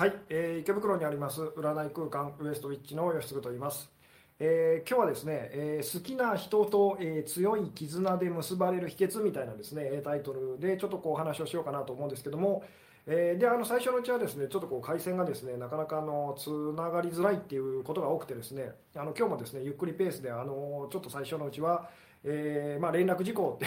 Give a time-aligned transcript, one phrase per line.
[0.00, 3.90] はい、えー、池袋にあります占い空間ウエストウィッチの吉嗣と言います、
[4.38, 12.64] えー、今日はですね、えー、好きな人と、え強い絆で結ばれる秘訣みたいなですねタイトルでちょっとこうお話をしようかなと思うんですけども、
[13.06, 21.90] えであの最初のうちはですねちょっとこう回線がですねなかなかあのつながりづらいっていうことが多くてですねあの今日もですねゆっくりペースであのちょっと最初のうちは、
[22.24, 23.66] えまあ、連絡事項って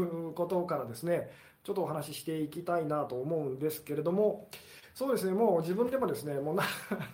[0.00, 1.28] いうことからですね
[1.64, 4.48] ちょっとお話ししていきたいなと思うんですけれども、
[4.94, 6.56] そうですね、もう自分でもですね、もう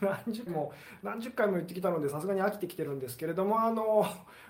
[0.01, 0.73] 何十も
[1.03, 4.07] 何十回も言ってきたので、さすがに飽きてきてるんですけれども、あの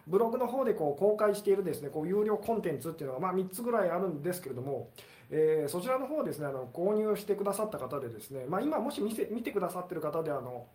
[0.08, 4.90] ブログの方でこう公開しているですねこう有料コンテンツっていうのがまあ3つぐらいあるんですけれども、
[5.30, 10.66] えー、そちらの方ですねあの購入してくださった方でですね、まあ、今もし見せ見てくださってる方であの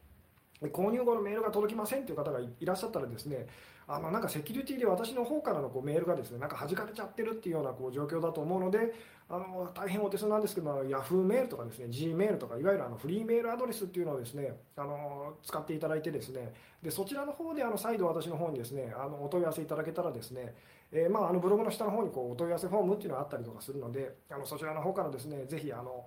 [0.69, 3.47] 購入後のメールが届きませんという方がいらっしゃったらですね
[3.87, 8.93] あのなんかセキュリティで私の方からのこうメールがですねなんか弾かれちゃってるっていうようなこう状況だと思うので
[9.29, 20.53] あの大変お手数なんですけど Yahoo メールとかですね G メールとかいわゆるあのフリーメールアドレスっていうのをですねあの使っていただいてですねでそちらの方であの再度私の方にですねあのお問い合わせいただけたらですね
[20.91, 26.05] え、まあ、あのブログの下の方にこうお問い合わせフォームっていうのがあったりとかするのであのそちらの方からですねぜひあの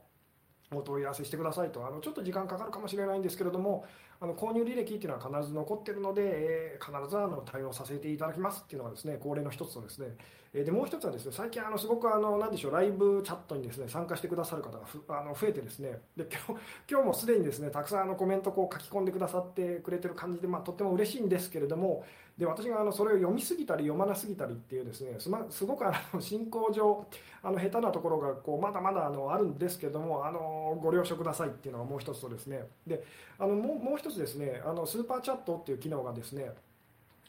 [0.73, 1.87] お問い合わせしてくださいと。
[1.87, 3.85] あのちょっと時間かかるかもしれないんですけれども
[4.21, 10.09] あの購入履歴っていうのは必ず残ってるので、えー、必ずあの対応させていただきますっていうのがですね恒例の一つとですね、
[10.55, 16.01] えー、でもう一つはですね最近あのすごくあの何でしょうライブチャットにですね参加してくださる方がふあの増えてですね。
[16.17, 22.05] で今日今日もすでにですねたくさんあのコメントこう書き込んでくださってくれてる感じで、まあ、とっても嬉しいんですけれども
[22.39, 27.07] で私があのそれを読みすぎたり読まなすぎたりっていうですねす,、ますごくあの 進行上
[27.43, 32.69] あの下手なところがこうまだまだあのあるんですけどもあのご了承くださいっていうのがもう一つとですね。
[32.87, 33.03] で
[33.39, 36.53] あのもうもう一つですねあのスーパーチャットっていう機能がですね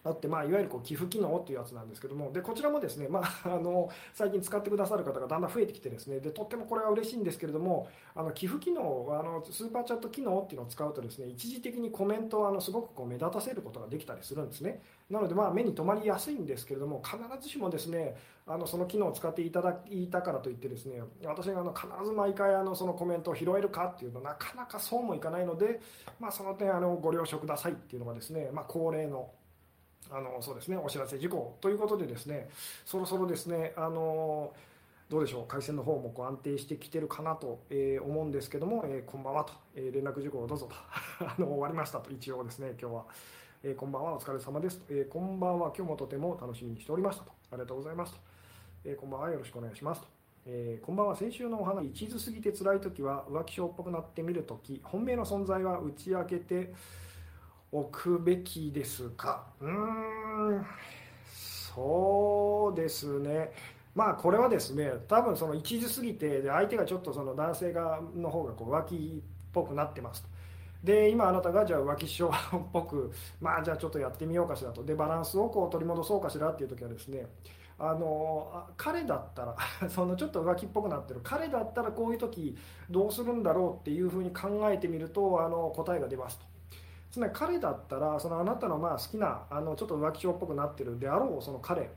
[0.07, 14.81] あって、まあ、いわゆるこう寄付機能っていうやつなんですけどもでこちらもですね、まあ、 あの最近使ってくださる方がだんだん増えてきてですねでとってもこれは嬉しいんですけれどもあの寄付機能あのスーパーチャット機能っていうのを使うとですね一時的にコメントをあのすごくこう目立たせることができたりするんですね。
[15.09, 18.15] なのでまあ目に留まりやすいんですけれども必ずしもですね
[18.45, 25.81] あのその機能を使っていただいたからといってですね私があの必ず毎回あのそのコメントを拾えるかっていうとなかなかそうもいかないので、
[26.19, 29.29] まあ、その点あのご了承くださいっていうのがですね、まあ、恒例の
[30.11, 32.49] あのそうですねお知らせ事項ということでですね
[32.85, 34.53] そろそろですねあの
[35.09, 40.75] どうでしょう回線の方もこう安定してきてるかなと、え思うんですけども、えこんばんはと、え連絡事項をどうぞと
[41.23, 43.05] あの終わりましたと一応ですね今日は、
[43.63, 48.19] えこんばんはお疲れ様ですと、えこんばんは今日もとても楽しみにしておりましたとありがとうございますと、
[48.83, 50.07] えこんばんはよろしくお願いしますと。
[50.49, 56.73] え、こんばんは先週のお話一途すぎて辛い時は浮気症っぽくなってみる時本命の存在は打ち明けて
[57.71, 59.43] 置くべきですか？
[59.61, 59.69] うー
[60.59, 60.65] ん。
[61.33, 63.51] そうですね。
[63.93, 70.29] まあこれはですね多分その一途すぎてで相手がちょっとその男性側の方がこう浮気っぽくなってますと。
[70.83, 72.31] で今あなたがじゃあ浮気症っ
[72.71, 73.11] ぽく
[73.41, 74.83] まあじゃあちょっとやってみようかしらと。
[74.83, 77.27] でバランスをこう取り戻そうかしらっていう時はですね
[77.79, 79.55] あの彼だったら
[79.89, 81.19] そのちょっと浮気っぽくなってる。
[81.23, 82.55] 彼だったらこういう時
[82.89, 86.45] どうするんだろうっていうふうに考えてみるとあの答えが出ますと。
[87.17, 91.89] つまり彼だったらそのあなたのまあ好きなあのちょっと浮気症っぽくなってるであろうその彼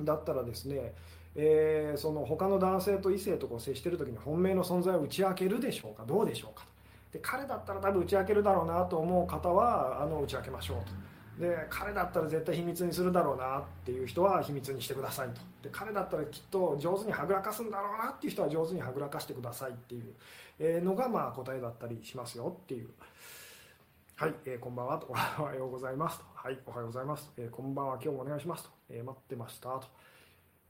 [0.00, 0.94] だったらですね、
[1.36, 6.04] えー、その他の男性と異性とこう接してる時に本命の存在を打ち明けるでしょうか？
[6.06, 6.64] どうでしょうか？
[7.12, 11.46] とで彼だったら多分打ち明けるだろうなと思う方はあの打ち明けましょうと。
[11.46, 15.34] で彼だったら絶対秘密にするだろうなっていう人は秘密にしてくださいと。
[15.62, 20.00] で彼だったらきっと上手にはぐらかすんだろうなっていう人は上手にはぐらかしてくださいってい
[20.78, 22.88] うのがまあ答えだったりしますよっていう。
[24.20, 25.06] はい、えー、こんばんはと、
[25.40, 29.84] おはようございますと、はい、おはようございます、えー、こんばんは、今日もお願いしますと、えー、待ってましたと、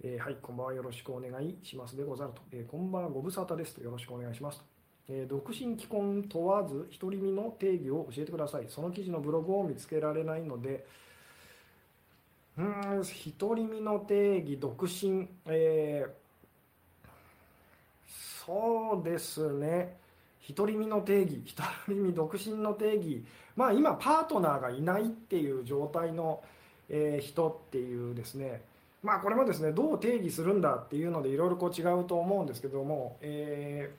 [0.05, 4.65] えはい、こんばんは、よろしくお願いしますでござると、えこんばんは、ご無沙汰ですと、よろしくお願いしますと、
[5.09, 8.69] え独身既婚問わず、独り身の定義を教えてください。
[8.69, 10.87] その記事のブログを見つけられないので、
[12.57, 16.07] うーん、独り身の定義、独身、え
[18.47, 20.00] そうですね。
[20.55, 23.25] 独り身の定義独り身独身の定義。
[23.57, 26.43] まあ今パートナーがいないっていう状態の、
[26.89, 28.63] え人っていうですね。
[29.03, 33.91] まあこれもですねどう定義するんだっていうのでいろいろこう違うと思うんですけども、え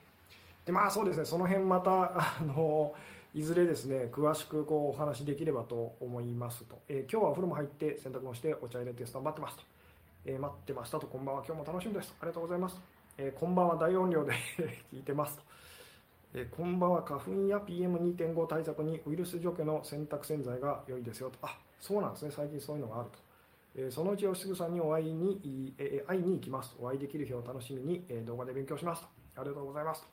[0.63, 2.93] ー、でまあそうですねその辺またあの
[3.33, 9.63] いずれですね詳しくこうお話できればと思いますと、えー、今日はお風呂も入って洗濯もしてお茶入れてスタンバってますと、
[10.25, 11.07] えー、待ってましたと。
[11.07, 11.43] こんばんは。
[11.47, 12.13] 今日も楽しみです。
[12.19, 12.75] ありがとうございます、
[13.17, 13.75] えこんばんは。
[13.77, 14.33] 大音量で
[14.93, 15.43] 聞いてますと。
[16.33, 21.37] えこんばんは花粉や PM2.5 対策にウイルス除去の洗濯洗剤が良いですよと。
[21.41, 22.31] あそうなんですね。
[22.33, 23.19] 最近そういうのがあると、
[23.75, 29.09] えそのうち吉嗣さんにお会いに、え会いに行きますお会いできる日を楽しみに、え動画で勉強しますと。
[29.41, 30.07] ありがとうございますと、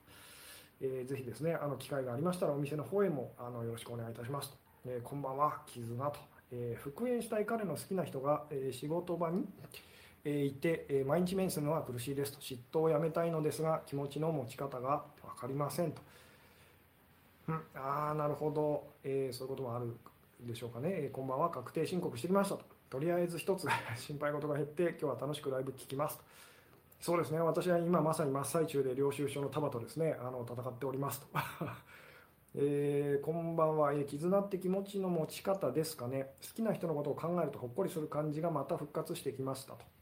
[0.80, 4.56] えー、ぜひですねあの機会がありましたらお店の方へもあのよろしくお願いいたしますと、
[4.86, 6.18] え、こんばんは絆と、
[6.50, 9.46] え、復縁したい彼の好きな人が、え仕事場に、
[10.24, 12.40] いて、え毎日面するのは苦しいですと。
[12.40, 16.02] 嫉妬をやめたいのですが気持ちの持ち方が分かりませんと、
[17.48, 19.96] うん、ああなるほど、えそういうこともある
[20.40, 22.64] でしょうかね、えこんばんは確定申告してきましたと。
[22.90, 23.66] とりあえず一つ
[23.96, 26.24] 心配事が減って今日は楽しくライブ聞きますと。
[27.00, 27.38] そうですね。
[27.38, 30.16] 私は今まさに真っ最中で領収書の束とですね。
[30.20, 31.26] あの戦っておりますと、
[32.56, 36.34] えー、こんばんは、えー、絆って気持ちの持ち方ですかね。
[36.42, 39.97] 好きな人のことを考えるとほっこりする感じがまた復活してきましたと。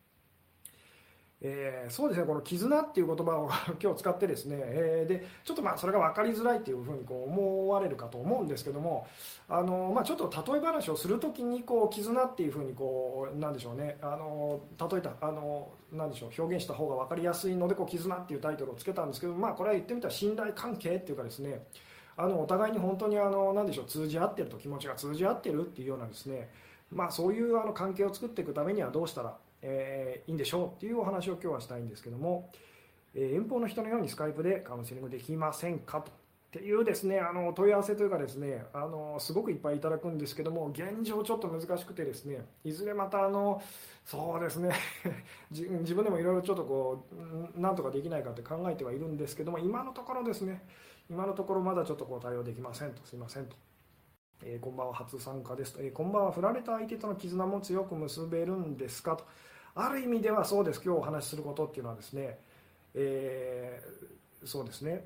[1.43, 3.51] えー、そうですねこの絆っていう言葉を
[3.83, 9.07] 今日使ってですね、えー、でちょっとまあそれが分かりづらいっていうふうにこう思われるかと思うんですけども
[9.49, 14.61] あの、まあ、ちょっと例え話をするときにこう絆っていうふうにこうなんでしょうねあの
[14.91, 21.61] 例えたあのなんでしょう表現した方が分かりやすいのでこう絆っていうタイトルをつけたんですけど、まあ、これは言ってみたら信頼関係っていうかですね
[22.17, 26.49] あのお互いに本当にあのなんでしょう通じ合ってると気持ちが通じ合ってるっていうようなですね
[26.93, 32.51] まあ、そういうあの関係を作っていくためにはどうしたらえー、いいんでしょうっていうお話を今日はしたいんですけども、
[33.15, 36.13] えー、遠方の人のようにスカイプでカウンセリングできませんかと。
[36.47, 43.63] っていうですねあの問い合わせというかですねあのすごくいっぱいいただくんですけども現状ちょっと難しくてですねいずれまたあの
[44.05, 44.73] そうですね
[45.51, 47.05] 自分でもいろいろちょっとこ
[47.57, 50.63] うなんとかできないかって考えてはいるんですけども今のところですね
[51.11, 53.57] 今のところまだちょっとこう対応できませんとすいませんと。
[54.45, 59.25] えー、こんばんは初参加ですと、えー、こんばんは振られた相手との絆も強く結べるんですかと
[59.79, 60.81] ある意味ではそうです。
[60.83, 62.39] 今日お話しすることっていうのはですね、
[62.95, 65.05] えー、そうですね。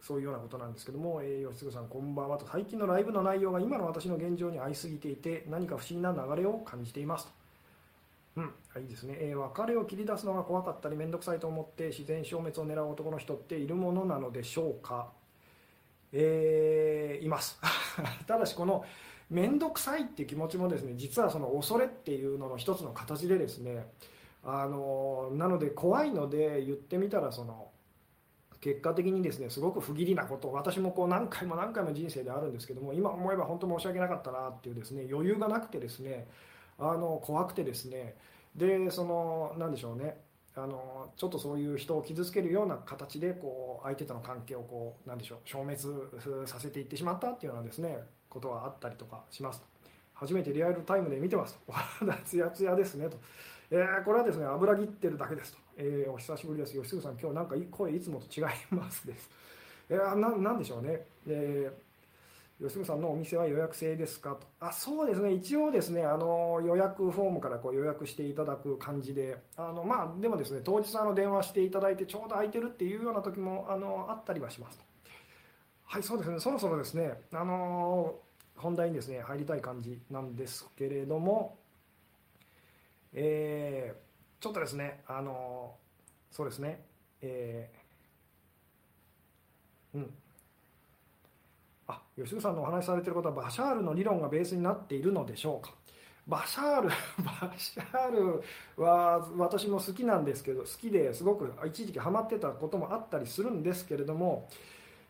[0.00, 7.32] そういうようなことなんですけども、えー、吉嗣さんこんばんはと最近のライブの内容が今の私の現状に合いすぎていて何か不思議な流れを感じていますと。
[8.38, 15.12] うん、いいですね、えー、別れを切り出すのが怖かったり面倒くさいと思って自然消滅を狙う男の人っているものなのでしょうか、
[16.12, 17.60] えー、います。
[18.26, 18.86] ただしこの
[19.32, 23.86] 面倒くさいっていう気持ちもですね実はその恐れっていうのの一つの形でですね
[24.44, 27.68] あのなので怖いので言ってみたらその
[28.60, 36.28] 結果的にですねすごく不義理なことを私もこう何回も何回も人生であるんですけども今思えば本当申し訳なかったなっていうですね余裕がなくてですね
[36.78, 38.14] あの怖くてですね
[38.54, 40.16] でその何でしょうね
[40.54, 45.80] あのちょっとそういう人を傷つけるような形でこう相手との関係をこうなんでしょう消滅
[46.46, 47.98] させていってしまったっていうようなですね
[48.32, 49.62] ことはあったりとかします
[50.14, 51.60] 初めてリアルタイムで見てますと。
[51.68, 53.16] お肌ツヤツヤですねと、
[53.70, 56.72] えー、これはですね油切ってるだけですと、えー、お久しぶりです。
[56.74, 59.28] 吉純さん今日なんか声いつもと違いますです、
[59.88, 64.46] えー、ななんでしょうね、えー、吉純さんのお店は予約制ですかと。
[64.60, 65.32] あそうですね。
[65.32, 69.38] 一応ですねあの予約フォームからこう予約していただく感じで。
[69.56, 74.91] あのまあでもですね当日あの電話していただいてちょうど空いてるっていうような時もあのあったりはしますと。
[75.92, 76.40] はいそうですね。
[76.40, 77.20] そろそろですね。
[77.34, 78.14] あの
[78.56, 81.58] 本題にですね入りたい感じなんですけれども
[83.12, 85.74] えー、ちょっとですねあの
[86.30, 86.80] そうですね。
[87.20, 90.10] えー、うん。
[91.88, 95.74] あ吉野さんのお話しされてることはバシャールの理論がベースになっているのでしょうか。
[96.26, 96.88] バシャール
[97.22, 98.42] バシャール
[98.82, 104.48] は私も好きなんですけど好きですごく一時期ハマってたこともあったりするんですけれども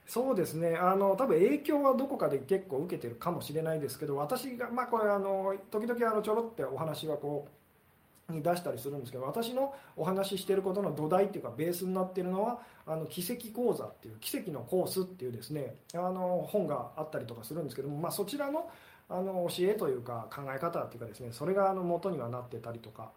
[0.07, 0.77] そうですね。
[0.77, 18.69] あの多分影響はどこかで結構受けてるかもしれないですけど私がまあこれあの時々あのちょろってお話はこうに出したりするんですけど私のお話ししてることの土台っていうかベースになってるのはあの奇跡講座っていう奇跡のコースっていうですねあの本があったりとかするんですけども、まあ、そちらの
[19.09, 23.11] あの教えというか考え方っていうかですねそれがあの元にはなってたりとか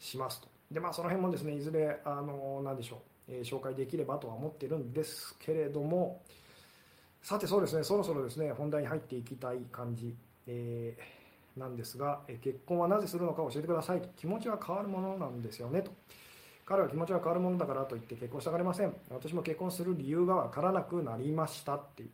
[0.00, 0.48] しますと。
[0.70, 3.11] でまあその辺もですねいずれあの何でしょう。
[3.28, 6.22] え紹介できればとは思ってるんですけれども。
[7.22, 7.84] さてそうですね。
[7.84, 10.16] そろそろですね本題に入っていきたい感じ、
[10.48, 14.08] えー、なんですが、え結婚はなぜするのか教えてくださいと。
[14.16, 15.92] 気持ちは変わるものなんですよねと。
[16.66, 18.94] 彼は気持ちは変わるものだからといって結婚したがれません。
[19.10, 22.10] 私も結婚する理由が分からなくなりましたっていう。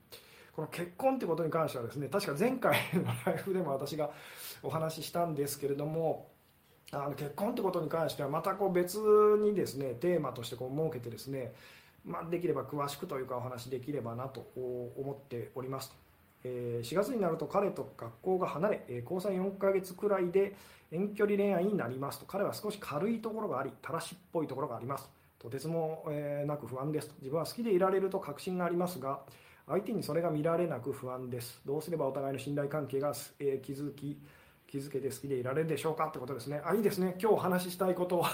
[0.58, 4.10] この結婚ってことに関してはですね確か前回のライブでも私が
[4.60, 6.26] お話ししたんですけれども
[6.92, 11.52] あの結婚ってことに関してはまたこう別にですねテーマとしてこう設けてですね、
[12.04, 15.92] まあ、できれば詳しくというかお話できればなと思っております。
[16.44, 20.54] え4月になると彼と学校が離れ、え交際4ヶ月くらいで
[20.90, 22.26] 遠距離恋愛になりますと。
[22.26, 25.10] 彼は少し軽いところがありたらしっぽいところがあります。
[25.38, 26.06] とてつも
[26.46, 27.14] なく不安ですと。
[27.20, 29.20] 自分は好きでいられると確信がありますが
[29.66, 31.60] 相手にそれが見られなく不安です。
[31.66, 34.18] どうすればお互いの信頼関係が、え築き
[34.70, 36.60] 気づけて好きでいられるでしょうかってことですね。
[36.64, 37.16] あいいですね。
[37.20, 38.24] 今日お話ししたいこと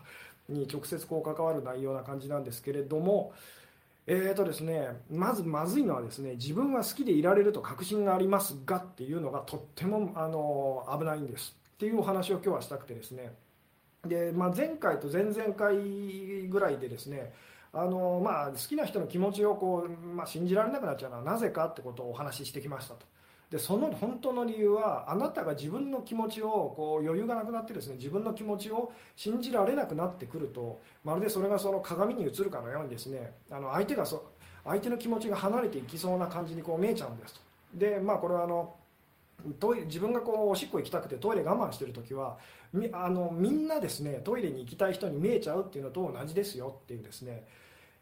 [0.48, 3.32] に直接こう関わる内容な感じなんですけれども、
[4.06, 13.34] えーとですね、まずまずいのはですね自分は好きでいられると確信がありますがっていうのがとってもあの危ないんですっていうお話を今日はしたくてですね
[14.04, 17.32] で、まあ、前回と前々回ぐらいでですね
[17.72, 23.06] あの、まあ、好きな人の気持ちをこう、まあ、信じられなくなっちゃうのはなぜかってことをお話ししてきましたと。
[23.50, 34.32] でその本当の理由はあなたが自分の気持ちをこう余裕がなくなってですね自分の気持ちを信じられなくなってくるとまるでそれがその鏡に映るかのようにですねあの相手がそ
[34.64, 37.40] 相手の気持ちが離れていきそうな感じにこう見えちゃうんですと。
[37.74, 38.74] でまあこれはあの
[39.60, 42.38] トイレ自分がこうおしっこ行きたくてトイレ我慢してる時は
[42.72, 47.44] みあのみんなですねトイレに行きたい人に見えちゃうっていうのと同じですよっていうですね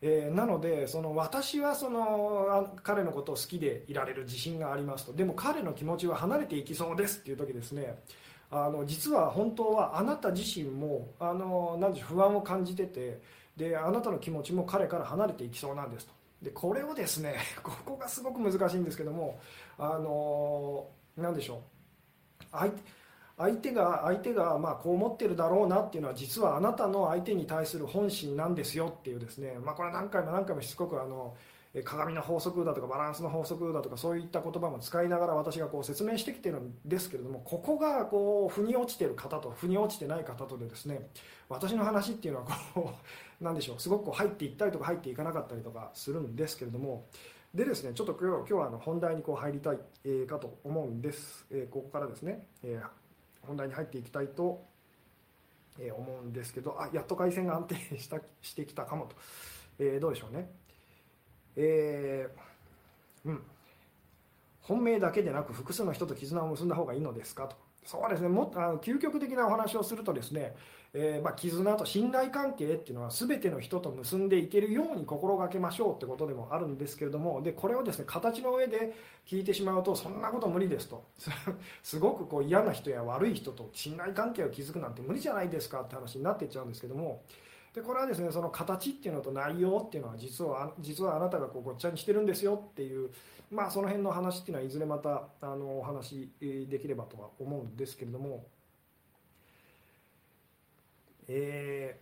[0.04, 5.12] えー、なのでその私はその彼のことを好きでいられる自信がありますと。
[5.12, 8.02] でも彼の気持ちは離れていきそうですっていう時ですね。
[8.50, 13.22] あの実は本当はあなた自身もあの何でしょう不安を感じてて
[13.56, 16.12] であなたの気持ちも彼から離れていきそうなんですと。
[16.42, 19.38] でこれをですね ここがすごく難しいんですけども
[19.78, 21.62] あの何でしょ
[22.40, 22.44] う。
[22.50, 22.82] 相手
[23.42, 31.34] 相手が相手がまあこう思ってるだろうなっていうのは実はあなたの相手に対する本心なんですよっていうですね、まあ、これ何回も何回もしつこくあの
[31.84, 41.08] 鏡の法則だとかバランスの法則だとかそういった言葉も使いながら私がこう説明してきてるんですけれどもここがこう腑に落ちてる方と腑に落ちてない方とでですね
[41.48, 42.92] 私の話っていうのはこ
[43.40, 47.06] う なんでしょうすごくこう入っていったりとか入っていかなかったりとかするんですけれども
[47.54, 52.80] でですねちょっと今日今日はあの本題にこう入りたい、えかと思うんです、えここからですね、え
[53.42, 54.64] 本題に入っていきたいと
[55.78, 59.16] 思うんですけどあやっと回線が安定したしてきたかもと、
[59.78, 60.50] えー、どうでしょうね。
[61.56, 63.42] えー、うん。
[64.62, 67.56] 本命だけでなく複数の人と絆を結んだ方がいいのですかと。
[67.84, 68.28] そうですね。
[68.28, 70.54] もあの究極的なお話をするとですね
[70.94, 78.94] えー、まあ、絆と信頼関係っていうのは全ての人と結んでいけるように心がけましょうってことでもあるんですけれどもでこれをですね形の上で
[79.26, 81.04] 聞いてしまうとそんなこと無理ですと。
[81.82, 87.22] すごくこう嫌な人や悪い人と信頼関係を築くなんて無理じゃないですかって話になっていっちゃうんですけども
[87.74, 93.10] でこれはですねその形っていうのと内容っていうのは実は実はあなたがこうごっちゃにしてるんですよっていう、
[93.50, 98.46] まあ、その辺の話っていうのはいずれまたあのお話できればとは思うんですけれども。
[101.28, 101.96] え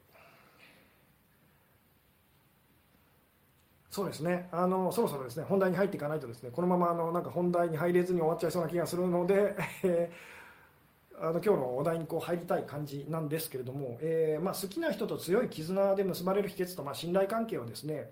[3.91, 9.55] ー、そうですねあのそろそろですね本題に入っていかないとですねこのままあのなんか本題に入れずに終わっちゃいそうな気がするので、
[11.23, 18.11] あの今日のお題にこう入りたい感じなんですけれども、えーまあ、好きな人と強い絆で結ばれる秘訣と、まあ、信頼関係をですね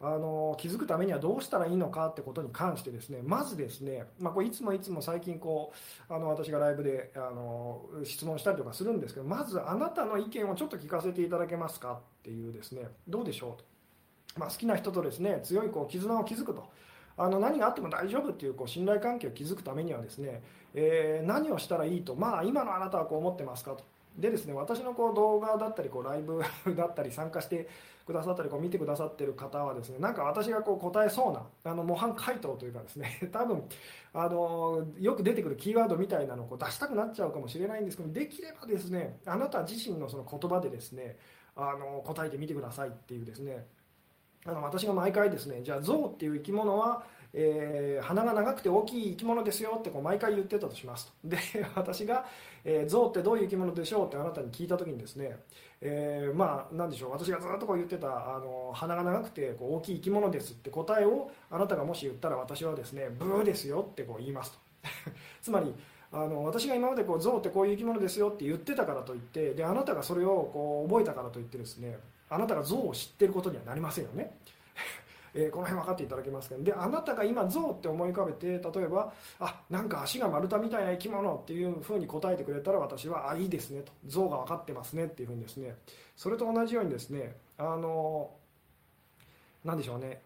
[0.00, 5.72] あの気づくためにはどうしたらいいのかってことに関してですねまずですね、まあ、これいつもいつも最近こ
[6.08, 13.62] うあの私がライブであの質問したりとかするんですけどまずあなたの意見をちょっと聞かせていただけますかっていうですねどうでしょう
[14.34, 16.70] と、まあ、好きな人とですね強いこう絆を築くと。
[17.18, 20.42] あの何があっても大丈夫っていうこう信頼関係を築くためにはですね、
[20.78, 23.82] えー、何をしたらいいとまあ今のあなたはこう思ってますかと。
[24.18, 26.42] でですね私のこう動画だったりこうライブ
[26.74, 27.68] だったり参加して
[28.06, 33.62] くださったりこう見てくださってる方はですねなんか私がこう答えそうなあの模範解答というかですね 多分
[34.14, 41.18] あのよく出てくるキーワードみたいなのをこう出したくなっちゃうかもしれないんですけどできればですねあなた自身のその言葉でですね
[41.54, 43.66] あの答えてみてくださいっていうですね
[44.46, 47.04] あの私が毎回ですねじゃあ象っていう生き物は
[47.38, 51.12] えー、鼻が長くて大きい生き物ですよってこう毎回言ってたとしますと。
[51.28, 51.36] で
[51.74, 52.24] 私が、
[52.64, 55.38] えー、象ってどういう生き物でしょうってあなたに聞いた時にですね、
[55.82, 57.10] えー、まあ何でしょう。
[57.10, 64.58] 私がずっとこう言ってたあの鼻が長くてこう大きい生き物ですって答えをあなたがもし言ったら私はですねブーですよってこう言いますと。
[65.42, 65.74] つまり
[66.12, 71.98] あの私が今までこう象ってこういう生き物ですよって言ってたからといってであなたがそれをこう覚えたからといってですね
[72.30, 74.38] あなたが象を知ってることにはなりませんよね。
[75.38, 83.92] えー、この辺分かっていただけますかであなたが今象って思い浮かべて例えばあなんか足が丸太みたいな生き物っていうふうに答えてくれたら私はあいいですねと。
[84.06, 85.74] 象が分かってますねっていうふうにですね。
[86.16, 88.30] それと同じようにですねあの
[89.62, 90.22] 何でしょうね。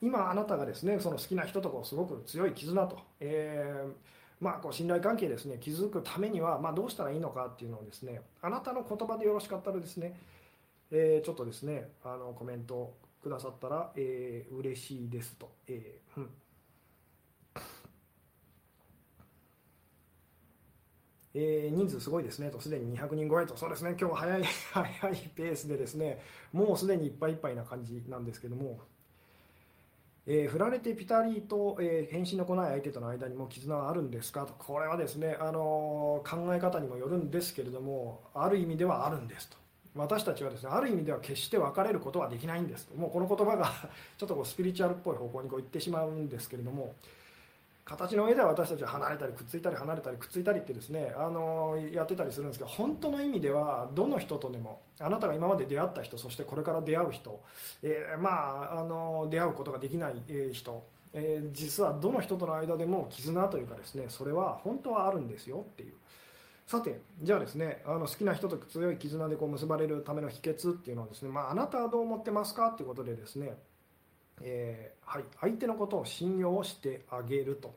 [0.00, 3.92] 今あなたがですねその好きな人とこうすごく強い絆と、えー
[4.40, 5.58] まあ、こう信頼関係ですね。
[5.58, 10.18] 築くためには、ま、どうしたらいいのかっていうのをですねあなたの言葉でよろしかったらですね、
[10.90, 15.50] えー、ちょっとですねあのコメントくださったら、えー、嬉しいですと。
[15.68, 16.30] えーうん。
[21.34, 22.50] えー、人数すごいですね。
[22.50, 26.20] と、すでに200人超えと、そうですね、今日は早い 早いペースでですね、
[26.52, 28.80] もうすでにいっぱいいっぱいな感じなんですけども、
[30.26, 34.46] えー、振られてピタリと、えー、返信の来ない相手との間にも絆はあるんですか？
[34.46, 39.61] と、これはですね、あのー、考え方にもよるんですけれども、ある意味ではあるんですと。
[39.94, 43.70] 私たちはですねある意味では決して別れることはできないんですもうこの言葉が
[44.16, 46.94] ちょっとこうスピリチュアルっぽい方向にこう行ってしまうんですけれども
[47.84, 57.42] 形の上では私たちは離れたりくっついたり離れたりくっついたりってですねあのやってたりするんですけど本当の意味ではどの人とでもあなたが今まで出会った人そしてこれから出会う人、
[57.82, 60.14] えー、まああの出会うことができない
[60.52, 65.94] 人、えー、実はどの人との間でも絆というかですねそれは本当はあるんですよっていう。
[66.66, 73.56] さてじゃあですねあの好きな人と強い絆でこう結ばれるための秘訣っていうのはですね、まあ、あなたはどう思ってますかっていうことでですね
[74.40, 77.74] えー、はい、相手のことを信用してあげると。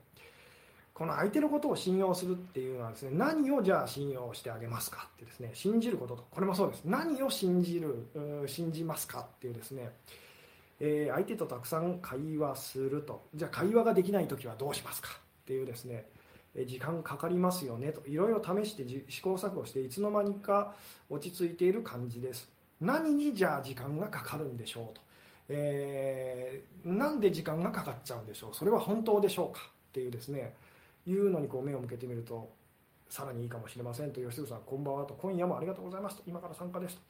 [0.93, 6.23] この相手のことを信用するっていうのはですね何をじゃあ信用してあげますかってですね信じることと。
[6.31, 6.83] これもそうです。
[6.85, 8.07] 何を信じる
[8.47, 9.89] 信じますかっていうですね、
[10.79, 13.27] えー、相手とたくさん会話すると。
[13.35, 15.09] じゃあ会話ができない時はどうしますか
[15.43, 16.05] っていうですね
[16.63, 20.74] 時間かかりますよねといろいろ試して試行錯誤していつの間にか
[21.09, 22.50] 落ち着いている感じです。
[22.79, 25.01] 何にじゃあ時間がかかるんでしょうと。
[25.50, 28.55] えー、なんで時間がかかっちゃうんでしょう。
[28.55, 30.53] それは本当でしょうかっていうですね。
[31.05, 32.50] いうのにこう目を向けてみると
[33.09, 34.21] さらにいいかもしれませんと。
[34.21, 35.13] 吉純さんこんばんはと。
[35.15, 36.24] 今夜もありがとうございますと。
[36.25, 37.01] 今から参加ですと。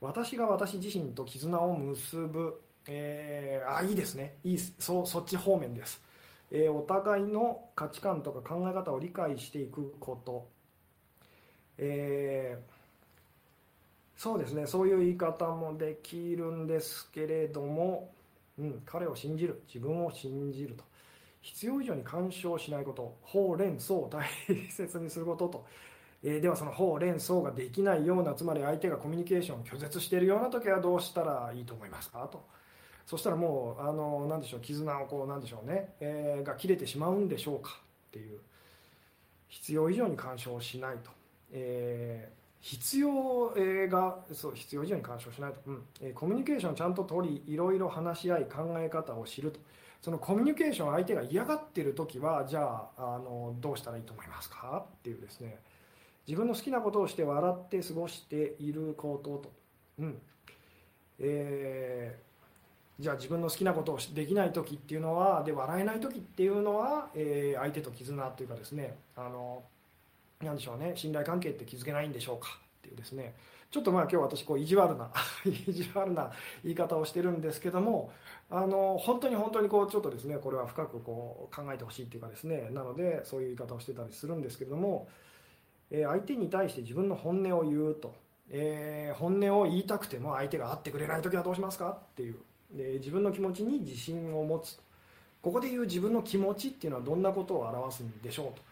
[0.00, 4.36] 私が私自身と絆を結ぶ、えー、あいいですね。
[4.44, 6.00] いいそそっち方面です、
[6.50, 10.46] えー、お互いの価値観とか考え方を理解していくこと、
[11.78, 12.78] えー
[14.20, 14.66] そうですね。
[14.66, 18.10] そういう言い方もできるんですけれども、
[18.58, 19.62] うん、彼を信じる。
[19.68, 20.82] 自分を信じると。
[21.40, 23.16] 必要以上に干渉しないこと。
[23.22, 24.26] 法連相を大
[24.68, 25.66] 切にすることと、
[26.24, 32.26] えー、ではその法連相ができないようなつまり相手がコミュニケーションを拒絶しているような時はどうしたらいいと思いますか？
[32.26, 32.44] と。
[33.08, 38.38] そしたらもうあの何でしょう絆をこうなんでしょうね、えー、が切れてしまうんでしょうかっていう
[39.48, 41.10] 必要以上に干渉しないと、
[41.52, 43.54] えー必要
[43.88, 45.82] がそう必要以上に干渉しないと、うん。
[46.02, 49.60] えコミュニケーションをちゃんと取りいろいろ話し合い考え方を知ると。
[50.02, 55.58] そのコミュニケーション相手が嫌がってる時はじゃああのどうしたらいいと思いますかっていうですね。
[56.26, 59.52] 自分の好きなことをして笑って過ごしていることと、
[60.00, 60.18] うん。
[61.20, 62.27] えー、
[63.00, 69.62] じゃあ自分の好きなことをできない時っていうのはで笑えない時っていうのは、えー、相手と絆というかですねあの
[70.42, 73.34] 何でしょうね信頼関係って築けないんでしょうかっていうですね。
[73.70, 75.10] ちょっとまあ今日私こう意地悪な
[75.44, 76.32] 意地悪な
[76.64, 78.10] 言い方をしてるんですけども
[78.48, 82.70] あの本当に本当にこうちょっとですねこれは深くこう考えてほしいっていうかですね。
[82.70, 85.08] なのでそういう言い方をしてたりするんですけども、
[85.90, 88.14] え相手に対して自分の本音を言うと、
[88.48, 92.36] えー、本音を言いたくても相手が会ってくれない時はどうしますかっていう。
[92.72, 94.78] で自分の気持ちに自信を持つ。
[95.40, 98.62] ここで言う自分の気持ちっていうのはどんなことを表すんでしょうと。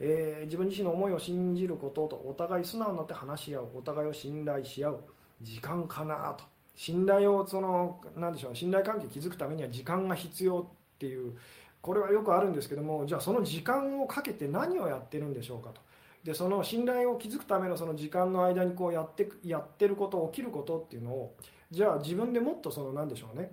[0.00, 5.00] えー、自分自身の思いを信じることとお互い素直になって話し合うお互いを信頼し合う
[5.42, 6.44] 時間かなと。
[6.76, 11.36] 信頼をその何でしょう信頼関係築くためには時間が必要っていう
[11.80, 15.80] これはよくあるんですけどもじゃあその時間をかけて何をやってるんでしょうかと。
[16.24, 21.34] でその信頼を築くためのその時間の間にこうやってやってること起きることっていうのを
[21.70, 23.50] じゃあ自分でもっとその何でしょうね。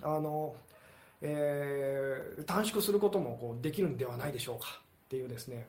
[0.00, 0.54] あの、
[1.20, 4.80] えー、短縮することもこうできるんではないでしょうか。
[5.04, 5.66] っていうですね、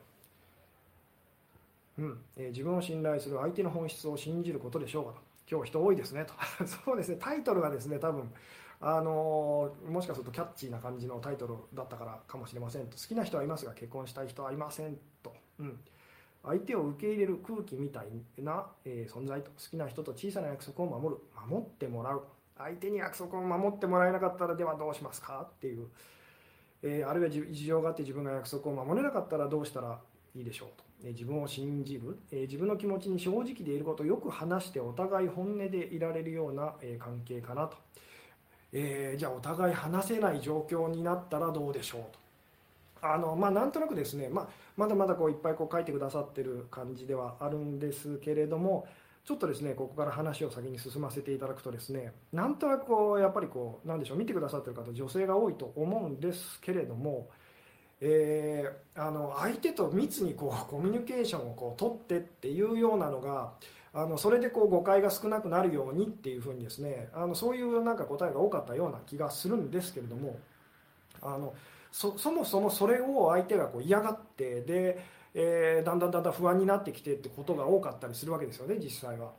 [1.98, 2.20] うん。
[2.38, 5.12] えー、自分を信頼する相手の本質を信じることでしょうか。
[5.14, 6.26] と今日人多いですね。
[6.26, 6.34] と。
[6.86, 7.18] そうですね。
[7.20, 8.32] タイトルがですね多分
[8.80, 12.98] あのー、もしかするとキャッチーな感じのタイトルだったからかもしれませんと。
[12.98, 15.80] 好きな人はいますが結婚したい人はいませんと、うん、
[16.44, 18.08] 相手を受け入れる空気みたい
[18.40, 19.52] な、え、存在と。
[19.52, 21.22] 好きな人と小さな約束を守る。
[21.50, 22.24] 守ってもらう。
[22.58, 25.48] 相手に約束を守ってもらえなかったらではどうしますか？
[25.50, 25.88] っていう。
[26.84, 30.00] え、あるいは事情があって自分が約束を守れなかったらどうしたら
[30.36, 37.78] いいでしょうと、え、自分を信じる、え、自分の気持ちに正直でいることをよく話してお互い本音でいられるような、え関係かなと、
[38.74, 42.23] えじゃあお互い話せない状況になったらどうでしょうと。
[43.06, 48.88] あのまあ、なんとなくですね、まあ、まだまだこういっぱいこう書いてくださってる感じではあるんですけれども、
[49.26, 57.30] ちょっとですねここから話を先に進ませていただくとですねなんとなくこうやっぱりこうなんでしょう見てくださってる方女性が多いと思うんですけれども、
[58.02, 63.54] えー、あの相手と密にこうコミュニケーションをこう取ってっていうようなのが
[63.94, 70.38] あのそれでこう誤解が少なくなるようにっていうふうにですねあのそういうなんか答えが多かったような気がするんですけれども
[71.22, 71.54] あの
[71.94, 79.32] そもそもそれを相手がこう嫌がってでえー、だんだんだんだん不安になってきてってことが多かったりするわけですよね実際は。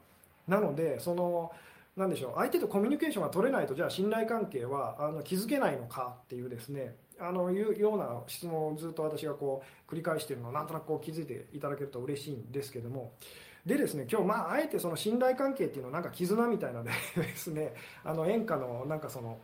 [0.48, 1.52] なのでその
[1.96, 13.12] 何でしょう相手とコミュニケーションが取れないとじゃあ信頼関係はあの築けないのかっていうですねあのいうような質問をずっと私がこう繰り返しているのをなんとなくこう気づいていただけると嬉しいんですけども
[13.64, 17.72] でですね今日まああえてその信頼関係っていうのをなんか絆みたいなでですね
[18.04, 19.38] あの演歌のなんかその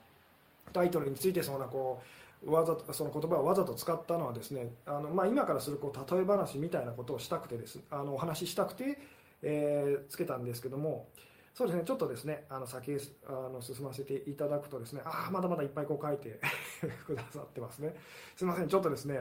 [0.72, 8.98] タイトルについてそんなこうわざとその言葉をわざと使ったのはですねあの、まあ、今からするこう例え話みたいなことをしたくてですあのお話ししたくて、
[9.42, 11.08] えー、つけたんですけども
[11.54, 12.98] そうですねちょっとですねあの先へ
[13.28, 16.40] あの進ませていただくとですねああまだまだいっぱいこう書いて
[17.06, 17.94] くださってますね。
[18.36, 19.20] すいませんちょっとですね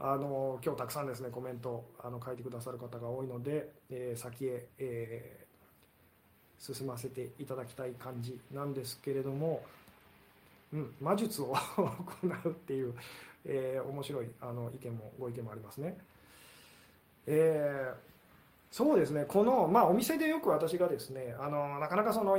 [0.00, 9.62] あの今日たくさんですねコメントあの書いてくださる方が多いので、えー、先へ、えー、進ませていただきたい感じなんですけれども、
[10.72, 12.94] うん、魔術を行うっていう、
[13.44, 15.96] えー、面白いあの意見もご意見もありますね。
[17.26, 17.94] えー、
[18.70, 22.38] そうですねこの、まあ、お店でよく私がですねあのなかなかその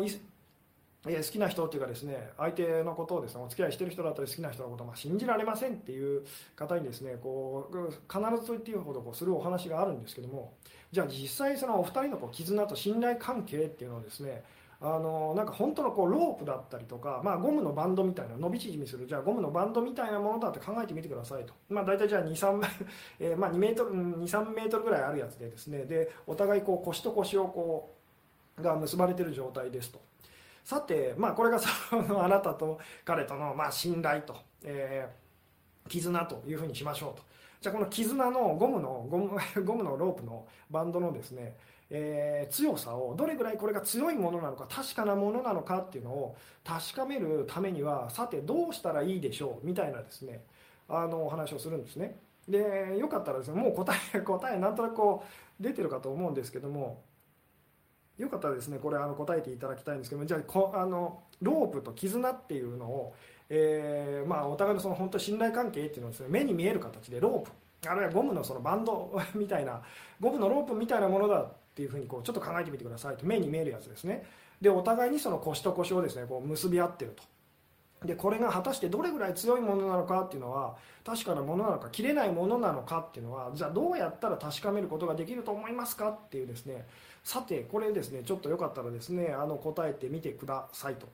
[1.07, 10.53] え好きな人っていうかですね相手のことをですねお付き合いしてる人だったり好きな人のことをま信じられませんっていう方にですねこう必ずと言っていいほどこうするお話があるんですけども
[10.91, 14.43] じゃあ実際そのお二人のこう絆と信頼関係っていうのをですね
[14.81, 22.63] あのなんか本当のこうロープだったりとか、まあ、ゴムのバンドみたいな伸び縮みするじゃあゴムのバンドみたいなものだって考えてみてくださいと、まあ、大体じゃあ23、
[23.19, 25.83] えー、まあ、2メートル23メートルぐらいあるやつでですね。
[25.83, 27.93] でお互いこう腰と腰をこ
[28.57, 29.99] うが結ばれてる状態ですと。
[30.63, 37.23] さて、まあ、これがそのあなたと彼とのまあ信頼と、えー、絆というふうにしましょうと。
[37.59, 41.57] じゃあこの絆のゴムのゴムゴムのロープのバンドのですね
[41.91, 50.43] えー、強さをどれぐらいこれが強いものなのか確かなものなのかっていうのを確かめるためにはさてどうしたらいいでしょうみたいなですね
[50.87, 52.19] あのお話をするんですね。
[52.47, 55.23] でよかったらですねもう答え答えなんとなくこ
[55.59, 57.03] う出てるかと思うんですけども
[58.17, 63.15] よかったらですねこれあの答えていただきたいんですけどもじゃあこあのロープと絆っていうのを、
[63.49, 67.51] えー、まあ、お互いのその本当信頼関係っていうのをです、ね、目に見える形でロープ
[67.89, 69.81] あるいはゴムのそのバンドみたいな
[70.19, 74.25] ゴムのロープみたいなものだっていうふうにこうちょっと考えてみてくださいと目に見えるやつですね。
[74.59, 77.23] でお互いにその腰と腰をですねこう結び合ってると。
[78.05, 86.85] でこれが果たしてどれぐらい強いものなのかっていうのは確かなものなのか切れないものなのかっていうのはじゃあどうやったら確かめることができると思いますかっていうですね。
[87.23, 91.07] さてこれですねちょっとよかったらですねあの答えてみてくださいと。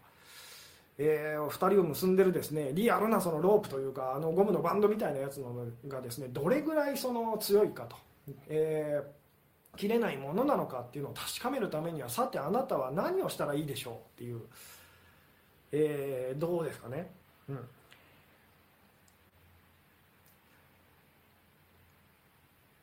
[0.97, 5.53] えー、2人を結んでるですねリアルなそのロープというかあのゴムのバンドみたいなやつの
[5.87, 7.97] がですねどれぐらいその強いかと、
[8.47, 9.24] えー、
[9.75, 14.41] 切れないものなのかっていうのを確かめるためにはさてあなたは何をしたらいいでしょうっていう、
[15.71, 17.11] えー、どうですかね、
[17.49, 17.59] うん。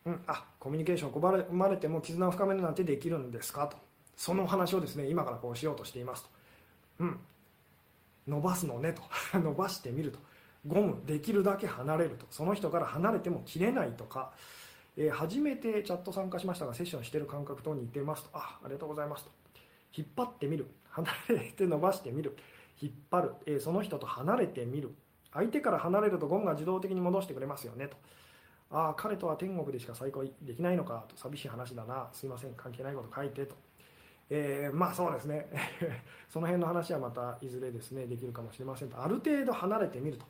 [0.05, 3.77] うん、あコミュニケーション拒まれても絆を深めるなんてできるんですかと。
[4.17, 6.29] その話をですね今からこうしようとしていますと、
[7.01, 7.19] うん、
[8.27, 9.03] 伸ばすのねと。
[9.39, 10.19] 伸ばしてみると。
[10.67, 12.27] ゴムできるだけ離れると。
[12.31, 14.33] その人から離れても切れないとか、
[14.97, 18.31] えー、初めてチャット参加しましたがセッションしてる感覚と似てますと。
[18.35, 19.31] あありがとうございますと。
[19.97, 20.67] 引っ張ってみる。
[20.91, 22.37] 離れて伸ばしてみる。
[22.81, 24.95] 引っ張る、えー、その人と離れてみる。
[25.33, 27.97] 相手から離れるとゴムが自動的に戻してくれますよねと。
[28.71, 31.17] ああ彼とは天国でしか再会できないのかと。
[31.17, 32.09] 寂しい話だな。
[32.13, 32.55] すいません。
[32.55, 33.55] 関係ないこと書いてと。
[34.31, 35.47] えー、まあそうですね。
[36.29, 39.03] その辺の話はまたいずれですねできるかもしれませんと。
[39.03, 40.27] ある程度離れてみると。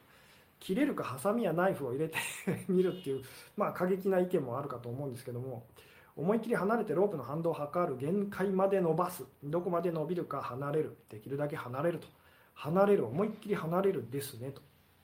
[0.62, 2.16] 切れるかハサミやナイフを入れて
[2.68, 3.22] みるっていう
[3.56, 5.66] まあ過激な意見もあるかと思うんですけども
[6.16, 9.24] 思いっきり離れてロープの反動を測る限界まで伸ばす。
[9.42, 10.98] どこまで伸びるか離れる。
[11.08, 12.06] できるだけ離れると。
[12.52, 14.60] 離れる思いっきり離れるですねと。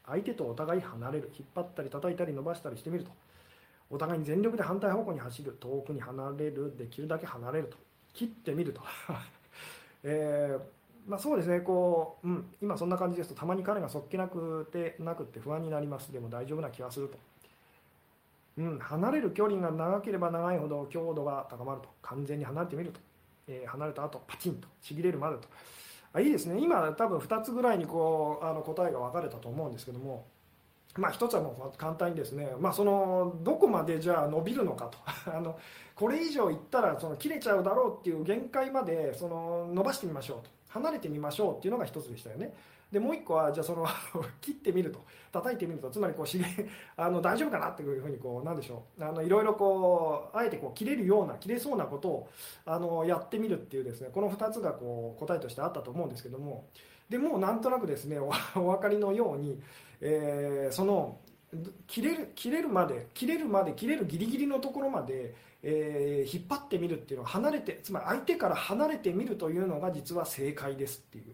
[0.06, 1.30] 相手とお互い離れる。
[1.34, 3.10] 引っ張ったり叩いたり伸ばしたりしてみると。
[3.88, 5.56] お互いに全力で反対方向に走る。
[5.58, 6.76] 遠くに離れる。
[6.76, 7.78] できるだけ離れると。
[8.12, 8.82] 切ってみると、
[10.02, 10.60] えー、
[11.08, 17.18] まあ、そうですねこう、うん、今そんな感じですとたまに彼がそっけなくてなくて不安になりますでも大丈夫な気がすると、
[18.58, 23.00] うん、離れる距離が長ければ長いほど強度が高まると完全に離れてみると、
[23.48, 25.48] えー、離れた後パチンとちぎれるまでと。
[26.12, 26.58] あいいですね。
[26.58, 30.26] 今多分2つぐらいにこうあの答えが分かれたと思うんですけども。
[30.96, 34.98] まあ、つはもう簡単にですね、まあ、そのどこまでじゃあ伸びるのかと。
[35.30, 35.56] あの
[35.94, 40.57] これ以上いったらその切れちゃうだろうっていう限界までその伸ばしてみましょうと。
[40.68, 42.54] 離れてみましょうっていうのが一つでしたよね。
[42.92, 43.86] でもう一個はじゃあその
[44.40, 45.00] 切ってみると。
[45.30, 45.90] 叩いてみると。
[45.90, 46.26] つまりこう
[46.96, 49.04] あの大丈夫かなっていうふうにこうなんでしょう。
[49.04, 52.28] あのいろいろこうあえてこう切れるような切れそうなことを
[52.64, 56.66] あのやってみるっていうですねこの2つがこう答えとしてあったと思うんですけども。
[57.10, 59.60] でもうなんとなくですね お分かりのように
[60.00, 61.18] えー、その
[61.86, 71.24] 切れる切れるまで切れるまで切れるギリギリのところまで、えー、引っ張ってみるっていうのは離れてつまり相手から離れてみるというのが実は正解ですっていう、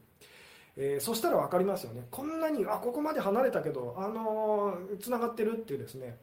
[0.77, 2.07] えー、そしたら分かりますよね。
[2.11, 6.16] こんなにあここまで離れたけどあのー、ながってるっていうですね。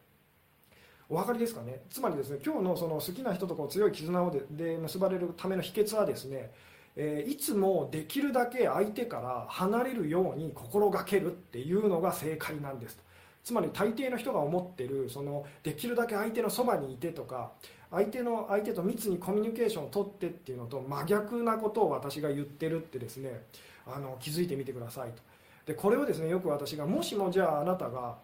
[1.09, 1.81] お分かりですかね。
[1.89, 6.51] つまりですね今日のその好きな人とこう強い絆をで結ばれるための秘訣はですね、
[6.95, 12.95] えー、いつもできるだけ相手から離れるように心がけるっていうのが正解なんです。
[12.95, 13.03] と
[13.43, 17.51] つまり大抵の人が思ってるそのできるだけ相手のそばにいてとか
[17.89, 23.43] 相手の相手と密にコミュニケーションをとってっていうのと真逆なことを私が言ってるってですね
[23.85, 25.21] あの気づいてみてくださいと。
[25.65, 28.17] でこれをですねよく私がもしもじゃああなたが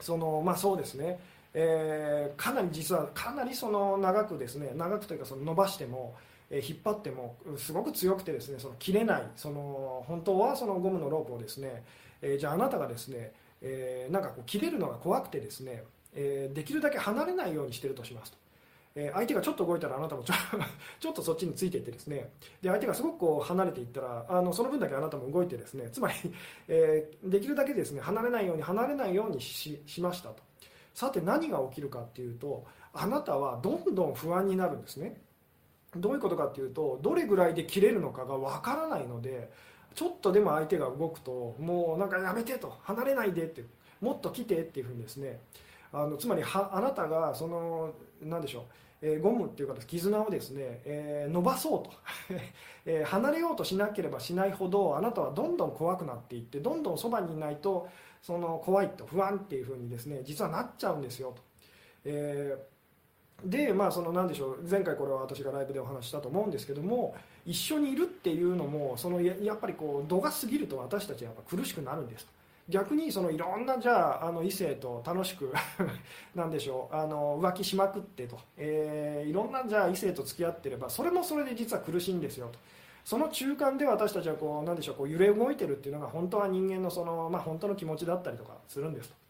[0.00, 1.18] そのまあそうですね
[1.58, 6.14] えー、かなり実はかなりその長くですね長くというかその伸ばしても、
[6.50, 11.82] えー、引っ張ってもすごく強くてですねその切れないその本当はそのゴムのロープをですね、
[12.20, 13.32] えー、じゃああなたがですね、
[13.66, 15.82] えなんかこう切れるのが怖くてですね、
[16.14, 18.38] えできるだけ離れないようにしてるとしますと。
[18.94, 20.34] え相手がちょっと動いたらあなたもちょ
[21.00, 22.30] ちょっとそっちについていってですね。
[22.62, 26.14] で相手がすごくこう離れていったらあのその分だけあなたも動いてですねつまり、
[26.68, 30.42] えできるだけですね離れないように離れないようにしましたと。
[30.94, 35.20] さて何が起きるかっていうとあなたはどんどん不安になるんですね。
[35.94, 39.50] どういうことかっていうとどれぐらいで切れるのかがわからないので
[39.96, 43.64] ちょっとでも相手が動くともうなんかやめてと離れないでって
[44.00, 45.40] もっと来てっていうふうにですね
[45.92, 48.62] あのつまりはあなたがその何でしょう
[49.02, 51.90] え、ゴムっていうか絆をですね、えー、伸ばそうと、
[52.86, 57.88] えー、離れようとしなければしないほどあなたはどんどん怖くなっていってどんどんそばにいないと
[58.22, 61.42] その怖いと不安っていうふうにですね実はなっちゃうんですよと。
[62.04, 62.75] えー、
[63.44, 72.26] でまあその何でしょう前回これは私がライブでお話したと思うんですけども一緒にいるっていうのもそのやっぱりこう度が過ぎると私たちはやっぱ苦しくなるんです。
[72.68, 75.52] 逆にそのいろんなじゃああの異性と楽しく
[76.34, 82.58] なんでしょうあの浮気しまくってと、えー、いろんなじゃあ異性と付き合ってればそれもそれで実は苦しいんですよと
[83.04, 89.25] その中間で私たちはこうなんでしょうこう揺れ動いてるっていうのが本当は人間のその、まあ、本当の気持ちだったりとかするんですと。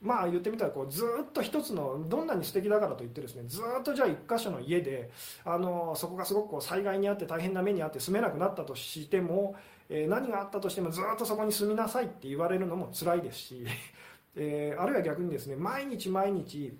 [0.00, 5.10] まあ言ってみたらこうずっと一つのどんなに素敵だからといってですねずっとじゃあ一箇所の家で
[5.44, 9.56] あのそこがすごくこう災害にあって大変な目にあって住めなくなったとしても、
[9.88, 13.66] え、何があったとしてもずっとそこに住みなさいって言われるのも辛いですし、
[14.36, 16.76] え、あるいは逆にですね毎日毎日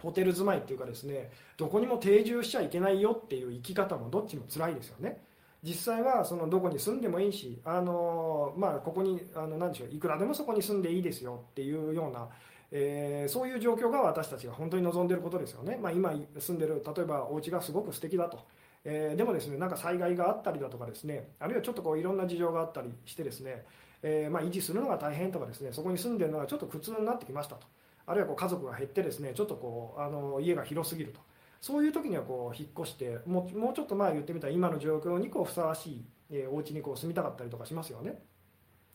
[0.00, 5.22] ホテル住まいっていうかですねどこにも定住しちゃいけないよっていう生き方もどっちも辛いですよね。
[5.64, 12.28] 実際はそのどこに住んでもいいし、あのまあ、ここにあの何でしょういくらでもそこに住んでいいですよっていうような、
[12.70, 18.44] えー、そういう状況が私たちが本当に望んでいることですよね、まあ、今住んでる例えばお家がすごく素敵だと、
[18.84, 23.64] えー、でもですねなんか災害があったりだとかですねあるいはちょっとこういろんな事情があったりしてですね、
[24.02, 27.66] えー、まあ、維持するのが大変とかですねそこに住んでるのがちょっと苦痛になってきましたと。
[28.06, 31.20] あるいはこう家族が減ってですねちょっとこうあの家が広すぎると。
[31.64, 38.18] そういう時にはこう引っ越してもうもうちょっと前言ってみたら今の状況にこうふさわしいえー、お家にこう住みたかったりとかしますよね。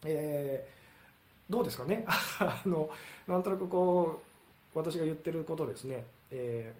[0.05, 2.05] えー、どうですかね？
[2.39, 2.89] あの
[3.27, 4.21] なんとなくこ
[4.75, 6.73] う私が言ってることですね、え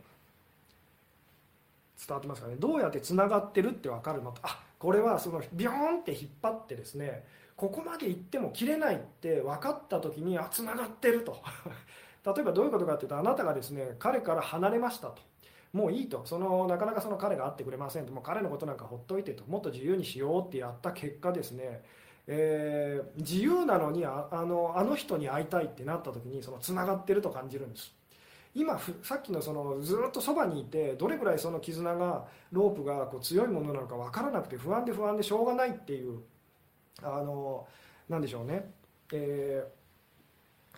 [1.98, 2.56] ー、伝わってますかね？
[2.58, 7.26] どうやってつながってるって分かるのとあこれはそのビョーンって引っ張ってですね
[7.56, 11.42] ここまで行っても切れないって分かった時にあつながってると。
[12.26, 15.29] 例えばどういうことかっていうとあなたがですね彼から離れましたと。
[15.74, 16.22] もういいと。
[16.26, 18.12] そのなかなかその彼が会ってくれませんと。
[18.12, 19.44] もう彼のことなんかほっといてと。
[19.46, 21.84] もっと自由にしようってやった結果ですね、
[22.28, 27.94] えー、自由なのにああのあの人に会いたいってなった時にそのつながってると感じるんです。
[28.56, 36.20] 今さっきのそのずっとそばにいてどれぐらいその絆がロープがこう強いものなのか分からなくて不安で不安でしょうがないっていう
[37.04, 37.68] あの
[38.10, 38.72] なんでしょうね、
[39.14, 39.79] えー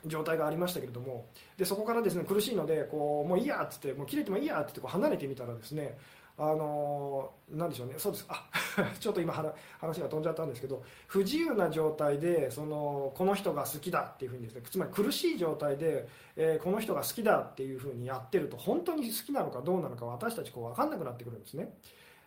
[0.05, 1.25] 状態がありましたけれども
[1.57, 5.97] でそこからですね苦しいのでこうもういいやっつってもう切れてもいいやっつってこう離れてみたらですね
[6.37, 8.49] あのなんでしょうねそうですあ
[8.99, 9.33] ちょっと今
[9.79, 21.73] 話が飛んじゃったんですけど不自由な状態でそのこの人が好きだっていうふうにですねつまり苦しい状態で、えー、この人が好きだっていうふうにやってると本当に好きなのかどうなのか私たちこう分かんなくなってくるんですね。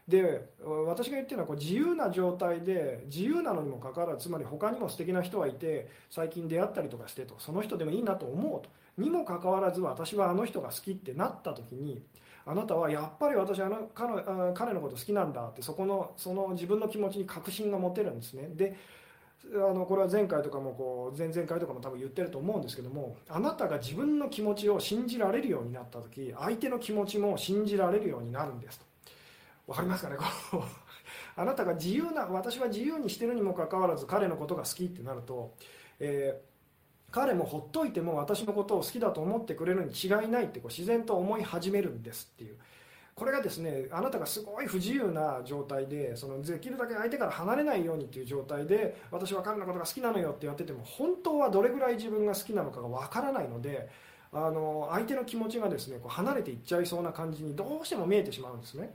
[0.06, 0.52] で
[0.86, 8.68] 私が言ってるのはこう自由な状態で自由なのにもかかわらずつまり他にも素敵な人がいて最近出会ったりとかしてとその人でもいいなと思うと
[9.02, 12.02] にもかかわらず私はあの人が好きってなった時に
[12.46, 18.76] あなたはやっぱり私あの彼彼のこと好きなんだってそこのその自分の気持ちに確信が持てるんですねで
[19.54, 28.93] あのこれは前回とかもこう前々回とかも多分言ってると思うんですけどもあなたが自分の気持ちを信じられるようになった時相手の気持ちも信じられるようになるんですと。
[29.66, 30.62] 分かりますかねこう
[31.40, 35.54] あなたが自由な私は自由にしてるにもかかわらず彼のことが好きってなると、
[35.98, 42.56] えー、彼もほっといても私のことを好きだと思ってくれるに違いないってこう自然と思い始めるんですっていう。
[43.14, 53.88] これがですねあなたがすごい不自由な状態でそのできるだけ相手から離れないようにっていう状態で私は彼のことが好きなのよって言ってても本当はどれぐらい自分が好きなのかがわからないので
[54.32, 58.92] あの相手の気持ちがですねこう離れていっちゃいそうな感じにどうしても見えてしまうんですね。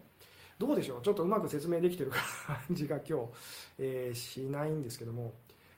[0.60, 1.02] どうでしょう？
[1.02, 3.26] ちょっとうまく説明できてる感じが今日、
[3.80, 5.34] えー、しないんですけども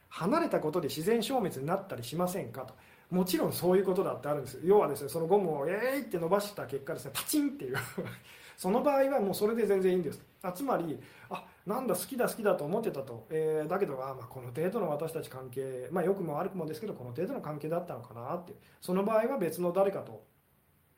[0.09, 2.73] 離れたことで自然消滅になったりしませんかと。
[3.11, 4.59] もちろんそういうことだってあるんです。
[4.63, 7.77] 要はですねそのゴムをえーって伸ばした結果ですねパチンっていう。
[8.57, 10.21] その場合はもうそれで全然いいんです。
[10.41, 20.23] あつまりあなんだ好きだ好きだと思ってたと、えー、だけどあ、まあ、この程度の私たち関係、まあ、よくも悪くもですけどこの程度の関係だったのかなってその場合は別の誰かと、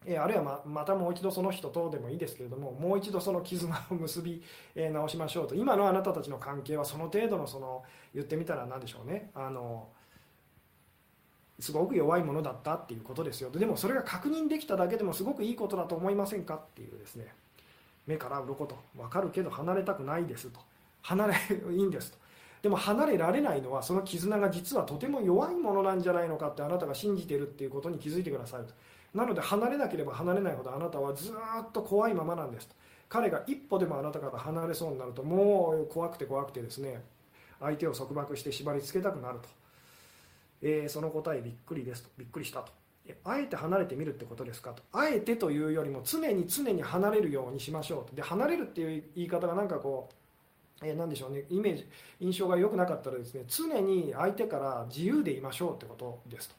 [0.05, 4.43] え、あるいはままたもう一度その人とでもいいですけれどももう一度その絆を結び、
[4.75, 5.55] え、直しましょうと。
[5.55, 9.31] 今のあなたたちの関係はその程度のその言ってみたら何でしょうね。
[9.33, 9.87] あの
[11.59, 13.49] すごく弱いものだったっていうことですよ。
[13.49, 17.27] でもそれが確認できただけでもすごくいいことだと思いませんかっていうですね。
[18.05, 18.75] 目から鱗と。
[18.95, 20.59] 分かるけど離れたくないですと。
[21.03, 21.33] 離れ
[21.71, 22.17] いいんですと。
[22.63, 28.73] でも離れられないのはその絆が実はとても弱いものなんじゃないのかってあなたが信じてるっていうことに気づいてくださいと。
[29.13, 32.69] なので離れなければ離れないほどあなたはずっと怖いままなんです。
[33.09, 37.03] 彼が一歩でもあなたから離れそうになるともう怖くて怖くてですね
[37.59, 39.49] 相手を束縛して縛り付けたくなると。
[40.65, 42.09] えー、その答えびっくりですと。
[42.17, 42.71] びっくりしたと。
[43.25, 44.81] あえて離れてみるってことですかと。
[44.93, 48.15] あえてというよりも常に常に離れるようにしましょうと。
[48.15, 50.09] で離れるっていう言い方がなんかこ
[50.81, 51.43] う、えー、何でしょうね。
[51.49, 51.87] イメージ
[52.21, 56.55] 印象が良くなかったらですね常に相手から自由でいましょうってことですと。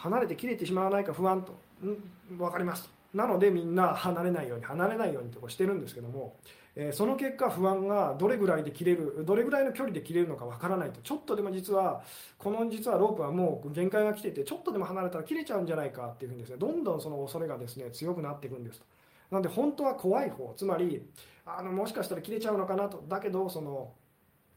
[0.00, 1.52] 離れて切れてしまわないか不安と。
[1.86, 6.36] ん分かりますなのでみんな離れないように離れないようにとかしてるんですけども
[6.76, 11.00] えその結果不安がどれぐらいで切れるどれぐらいの距離で切れるのかわからないと。
[11.00, 12.02] ちょっとでも実は
[12.38, 18.86] この実はロープはもう限界が来ててちょっとでも離れたら切れちゃうんじゃないかっていうふうにですねどんどんその恐れがですね強くなっていくんですと。
[19.32, 21.02] なので本当は怖い方つまり
[21.44, 23.02] あのもしかしたら切れちゃうのかなと。
[23.08, 23.92] だけどその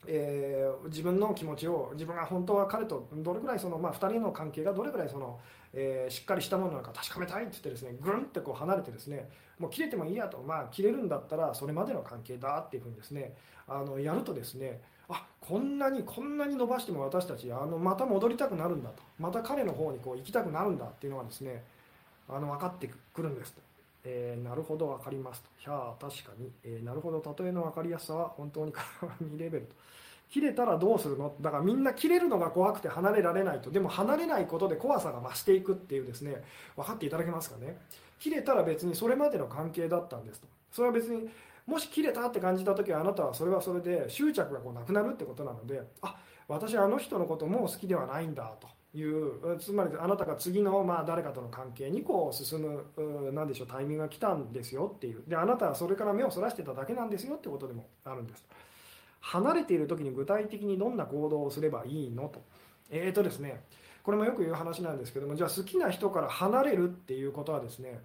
[0.08, 5.40] えー、自分の気持ちを自分が本当は彼とどれぐらいその、まあ、2人の関係がどれぐらいその、
[5.74, 13.36] えー、しっかりしたものなのか確かめたいって言ってですねぐるんってこう離れてですねもう切れてもいいやと、まあ、切れるんだったらそれまでの関係だっていうふうにですね
[13.68, 21.64] あのやるとですねあこんなにこんなに伸ばしても私たちあのまた戻りたくなるんだとまた彼の方にこう行きたくなるんだっていうのがですね
[22.30, 23.62] あの分かってくるんですと。
[24.06, 25.50] えー、なるほど分かりますと。
[25.58, 27.36] ひゃあ確かに、えー、なるほど。
[27.40, 29.76] 例えの分かりやすさは本当に鏡レベルと。
[30.30, 31.34] 切れたらどうするの？
[31.42, 33.70] だからみんな切れるのが怖くて離れられないと。
[33.72, 36.44] でも離れないことで怖さが増していくっていうですね。
[36.76, 37.78] 分かっていただけますかね？
[38.20, 40.48] 切れたら別にそれまでの関係だったんですと。
[40.72, 41.30] それは別に
[41.68, 46.16] もし切れたって感じた時はあなたはそれはそれで執着がこうなくなるってことなのであ
[46.48, 48.68] 私はあの人のこともう好きではないんだと。
[48.96, 58.46] いうつまりあなたが次のまあ誰かとの関係にこう進む何でしょうタイミングが来たんですよっていうであなたはそれから目をそらしてただけなんですよってことでもあるんです。
[59.22, 62.42] 離れている時に具体的にどんな行動をすればいいのと。
[62.92, 63.64] えーとですね、
[64.04, 68.00] これもよく言う話なんですけどもじゃあ好きな人から離れるっていうことはですね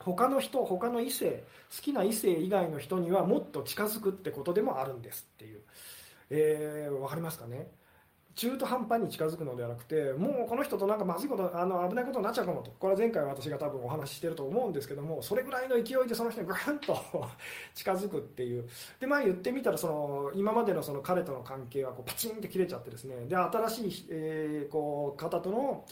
[0.00, 1.44] 他の人他の異性
[1.76, 5.60] 好きな異性以外の人にはもっと近づくってことでもあるんですっていう、
[6.30, 7.68] えー、分かりますかね？
[8.38, 12.70] 中途半端に近づくのではなくてもうこの人となんかまずいことあの危ないことになっちゃうかもと。
[12.78, 16.96] これは前回私が多分お話ししてると思うんですけどもそれぐらいの勢いでその人にグーンと
[17.74, 18.68] 近づくっていう。
[19.00, 23.26] で前言ってみたらその今までのその彼との関係はこうパチンって切れちゃってですね。
[23.26, 25.84] で新しい、えー、こう方との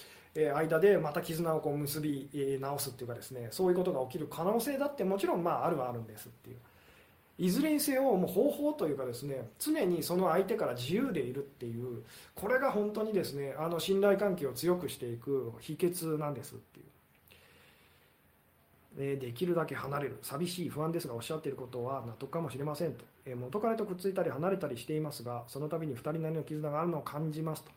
[0.55, 2.31] 間でまた絆をこう結び
[2.61, 3.49] 直すっていうかですね。
[3.51, 6.59] そういうことが起きる可能性だってもちろんまああるはあるんですっていう。
[7.39, 12.03] いずれにせよもう方法というかですね常にその相手から自由でいるっていう
[12.35, 16.87] これが本当にですねあの信頼関係を強くしていく秘訣なんですっていう。
[18.99, 20.19] えできるだけ離れる。
[20.23, 23.05] 寂しい不安ですがおっしゃっていることは納得かもしれませんと、
[23.37, 27.71] 元彼とくっついたり離れたりしていますがその度に2人なりの絆があるのを感じますと。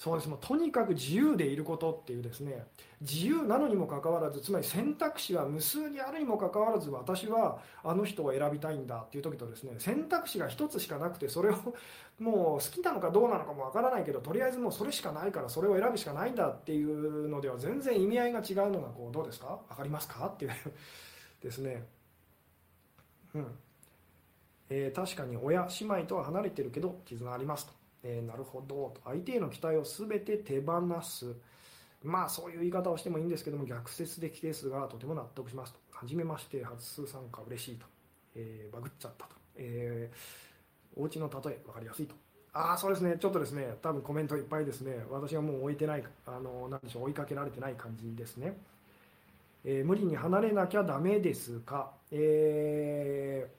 [0.00, 0.28] そうです。
[0.28, 2.64] もうとにかく自由でいることっていうですね
[3.00, 11.54] 自由なのにもかかわらずつまり選択肢が無数にあるにもかかわらず私はあの人を選びたいんだっていう時とですね選択肢が1つしかなくてそれを
[12.20, 19.58] もう好きなのかどうなのかもわからないけどとりあえずもうそれしかないからそれを選ぶしかないんだっていうのでは全然意味合いが違うのがこうどうですか？
[19.70, 20.26] 分かりますか？
[20.26, 20.52] っていう
[21.42, 21.84] ですね。
[23.34, 23.46] うん。
[24.70, 27.77] えー、確かに親姉妹とは離れてるけど絆ありますと。
[28.02, 28.94] えー、なるほど。
[29.04, 31.34] 相手への期待を全て手放す。
[32.02, 35.80] まあそういう言い方をしてもいいんですけども逆説的ですがとても納得しますと。
[35.90, 37.86] 初めまして初参加嬉しいと、
[38.36, 42.14] えー、バグっちゃったと、えー、お家の例え分かりやすいと。
[42.52, 43.16] ああそうですね。
[43.18, 45.04] ちょっとですね多分コメントいっぱいですね。
[45.10, 48.56] 私はもう置いてないあの何でしょう追いかけられてない感じですね、
[49.64, 53.58] えー、無理に離れなきゃダメですか、えー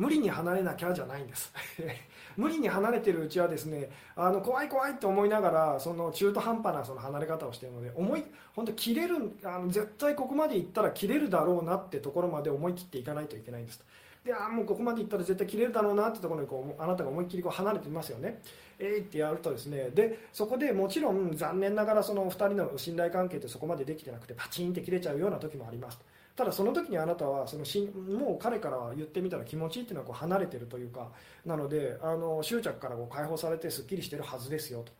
[0.00, 1.52] 無理に離れなきゃじゃないんです。
[2.38, 8.24] 無理に離れてるうちはですねあの怖い怖いって思いながらその中途半端なその離れ方をしているので思い
[8.56, 13.84] 本当切れるあの絶対ここまで行ったら切れるだろうなってところまで思い切っていかないといけないんです。
[14.24, 18.40] であもうここまで行ったら絶対切れるだろうなってところにこうあなたが思いっきりこう離れてみますよね。
[18.78, 25.98] えーってやるとですねでそこでもちろん残念ながらその2人の信頼関係ってそこまでできてなくてパチンって切れちゃうような時もあります。
[26.40, 31.10] ただその時にあなたはそのしもう彼から言ってみたら気持ちいいっていうのはこう離れてるというか
[31.44, 34.90] なのであの執着からこう解放されてすっきりしてるはずですよと。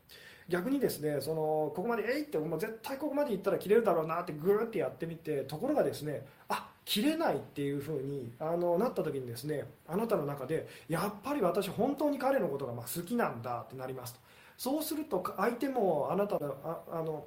[0.51, 14.21] 逆にですねそのここまでえいってもう絶対ここまで行ったら切れるだろうなってグーってやってみてところがですねあ切れないっていう風にあのなった時にですねあなたの中でやっぱり私本当に彼のことがま好きなんだってなりますと。
[14.59, 17.25] そうすると相手もあなたのああの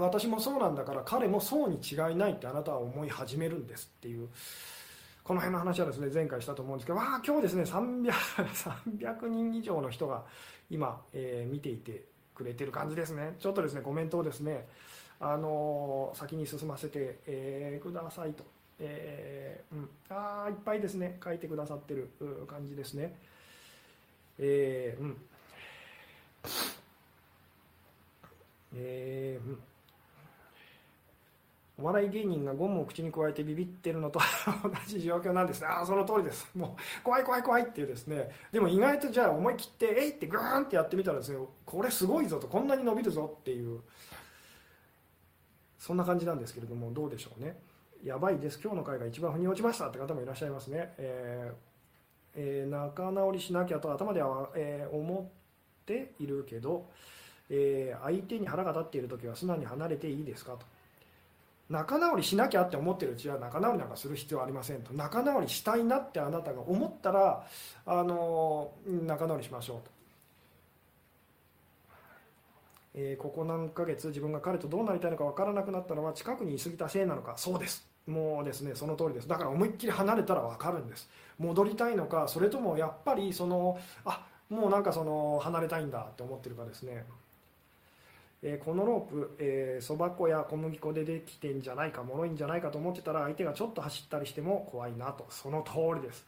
[0.00, 4.28] 私もそうなんだから彼もそうに違いないってあなたは思い始めるんですっていう
[5.24, 8.12] この辺の話はですね前回したと思うんですけどわあ今日ですね 300,
[8.98, 10.22] 300人以上の人が
[10.70, 13.34] 今、えー、見ていてくれてる感じですね。
[13.40, 14.68] ちょっとですねコメントをですね
[15.18, 18.44] あのー、先に進ませて、えー、くださいと、
[18.78, 22.10] えーうん、あいっぱいですね書いてくださってる
[22.46, 23.16] 感じですね。
[24.38, 25.16] えー、うん。
[28.74, 29.58] えー、うん。
[31.78, 34.18] お笑い芸人がゴムを口に加えてビビってるのと
[34.64, 35.66] 同じ状況なんですね。
[35.66, 36.50] ああ、その通りです。
[36.56, 38.30] もう、怖い怖い怖いっていうですね。
[38.50, 43.82] でも意外とじゃあ思い切って、えいってグーンってやってみたらですね、これすごいぞと、こんなに伸びるぞっていう、
[45.78, 47.58] そんな感じなんですけれども、どうでしょうね。
[48.02, 48.58] やばいです。
[48.62, 50.94] 今日の回が一番腑に落ちましたって方もいらっしゃいますね。
[50.96, 51.54] えー
[52.36, 55.30] えー、仲直りしなきゃと頭では、えー、思
[55.82, 56.88] っているけど、
[57.50, 60.75] え、相手に腹が立っている時は素直に離れていいですかと。
[61.68, 64.92] 仲直りしなきゃって思ってるうちは仲直りなんかする必要ありませんと。
[64.92, 67.44] 仲直りしたいなってあなたが思ったら
[67.84, 69.90] あの仲直りしましょうと、
[72.94, 77.34] えー、ここ何ヶ月自分が彼とどうなりたいのか分からなくなったのは近くにいすぎたせいなのか。
[77.36, 77.86] そうです。
[78.06, 79.26] もうですねその通りです。
[79.26, 81.10] だから思いっきり離れたら分かるんです。
[81.38, 87.04] 戻りたいのかそれともやっぱりそのあもうなんかその離れたいんだって思ってるかですね。
[88.42, 95.26] えこのロープ、えそば粉や小麦粉でできてんじゃないか脆いんじゃないかと思ってたら相手がちょっと走ったりしても怖いなと。
[95.30, 96.26] その通りです。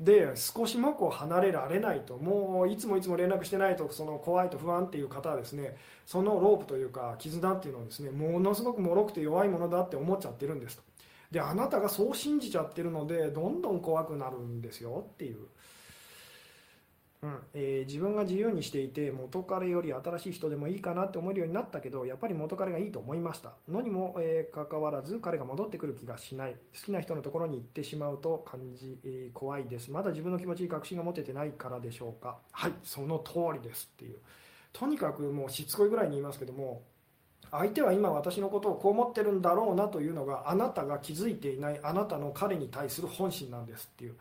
[0.00, 10.82] で少しもこう離れられないともういつもいつも連絡してないとその怖いと不安っていう方はですねそのロープというか絆っていうのをですねものすごく脆くて弱いものだって思っちゃってるんですと。
[11.30, 15.46] であなたがそう信じちゃってるのでどんどん怖くなるんですよっていう。
[17.22, 17.38] うん。
[17.52, 23.52] えー、自分が自由にしていて元彼より新しい人でもいいかなって思えるようになったけどやっぱり元彼がいいと思いました。
[23.68, 26.52] のにも、えー、関わらず彼が戻ってくる気がしない。
[26.52, 29.90] 好きな人のところに行ってしまうと感じ、えー、怖いです。
[29.90, 32.38] まだ自分の気持ちに確信が持ててないからでしょうか。
[32.52, 34.18] はいその通りですっていう。
[34.72, 36.82] とにかくもうしつこいぐらいに言いますけども
[37.50, 44.16] 相手は今私のことをこう思ってるんだろうなというのがあなたが気づいていないあなたの彼に対する本心なんですっていう。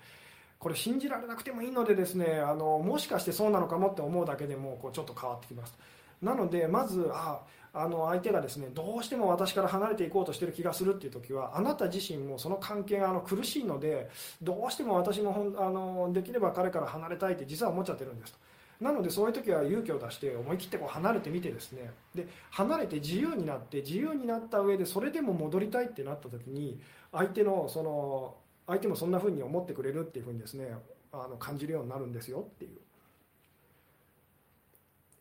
[0.60, 5.78] これ信じられなくてもいいのでですねあのもしかしてそうなのかもって思うだけでもこうちょっと変わってきます。
[6.22, 7.40] なのでまずあ
[7.72, 14.10] あの相手がですねどうしても私から離れていこうとしてる気がするっていう時はあなた自身もその関係があの苦しいので
[14.42, 18.34] どうしても私もほんあのできれば彼から離れたいって実は思っちゃってるんです。
[18.34, 18.40] と
[18.82, 21.92] なのでそういう時は勇気を出して思い切ってこう離れてみてですね。
[22.16, 26.80] で離れて自由になって自由になった上でそれでも戻りたいってなった時に
[27.12, 28.36] 相手のその
[28.70, 30.72] 相手もそんな風に思ってくれるっていう風にですね
[31.12, 32.72] あの感じるようになるんですよっていう、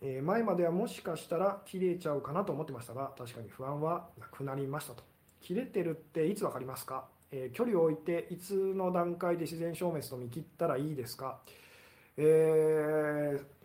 [0.02, 5.02] えー、前まではもしかしたら切れちゃうかなと思ってましたが確かに不安はなくなりましたと。
[5.40, 11.38] 切れてるっていつ分かりますか、えー、距離を置いていつの段階で自然消滅と見切ったらいいですか、
[12.18, 13.57] えー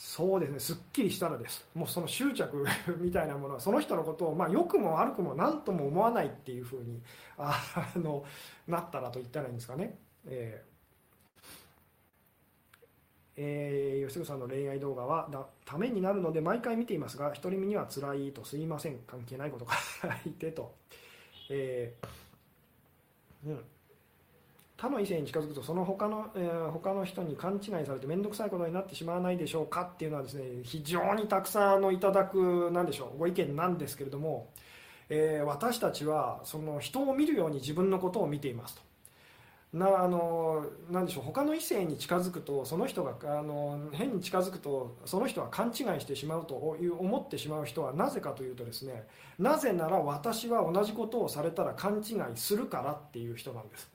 [0.00, 1.66] そうですねすっきりしたらです。
[1.74, 2.64] もうその執着
[3.02, 7.02] みたいなものはその人のことを、まあ、良くも悪くも何とも思わないっていうふうに
[7.36, 7.60] あ
[7.96, 8.24] の
[8.68, 9.98] なったらと言ったらいいんですかね。
[10.26, 10.68] えー。
[13.40, 19.00] えー、吉純さんの恋愛動画はだためになるので毎回見ていますが独り身には辛いとすいません。
[19.00, 19.74] 関係ないことが
[20.24, 20.76] 書いてと、
[21.50, 23.48] えー。
[23.48, 23.64] うん、
[24.78, 34.50] 他の異性に近づくとその他の、えー、他の人に勘違いされて面倒くさいことになってしまわないでしょうかっていうのはですね非常にたくさんのいただくなんでしょうご意見なんですけれども、
[35.08, 38.88] えー、私たちはその人を見るように自分のことを見ていますと。
[39.72, 49.06] なあのなんでしょう他の異性に近づくとその人があの変に近づくとその人は勘違いしてしまうという思ってしまう人はなぜかというとですね
[49.38, 53.90] なぜなら私は同じことをされたら勘違いするからっていう人なんです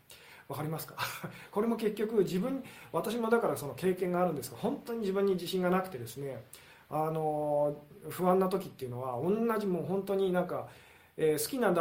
[0.47, 0.95] 分かりますか？
[1.51, 6.43] これも結局自分私もだからその経験があるんですが本当に自分に自信がなくてですね
[6.89, 7.75] あの
[8.09, 10.67] 不安な時っていうのは同じもう本当になんか
[11.15, 11.71] えー、好きな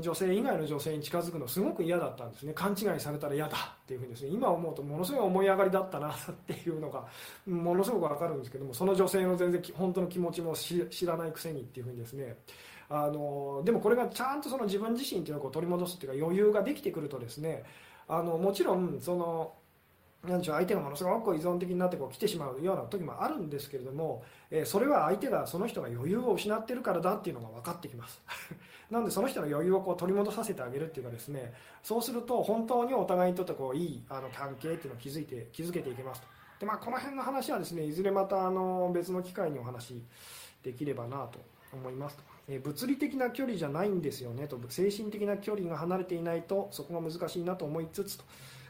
[0.00, 2.52] 女性以外の女性に近づくのすごく嫌だったんですね。
[2.52, 4.30] 勘違いされたら嫌だっていうふうにですね。
[4.30, 6.14] 今思うとものすごい思い上がりだったなっ
[6.46, 7.04] ていうのが
[7.46, 12.36] ものすごく分かるんですけどもその女性の全然本当の気持ちも知らないくせにっていうふうにですね。
[12.88, 17.64] あのでもこれがちゃんとその自分自身っていうのを取り戻すっていうか余裕ができてくるとですね
[18.08, 19.52] あのもちろんその
[20.28, 28.20] なんでしょう相手がものすごく依存的になってこう来てしまうような時もあるんですけれども、え、それは相手がその人が余裕を失ってるからだっていうのが分かってきます。
[28.90, 31.52] なのでその人の余裕をこう取り戻させてあげるっていうかですね
[31.82, 36.28] そうすると本当にお互いにとってこういいあの関係っていうのを築いて築けていけますと。
[36.60, 40.02] で、まあ、この辺の話はですねいずれまたあの別の機会にお話
[40.62, 41.40] できればなと
[41.72, 48.24] 思いますと、え、物理的な距離じゃないんですよねと精神的な距離が離れていないとそこが難しいなと思いつつと。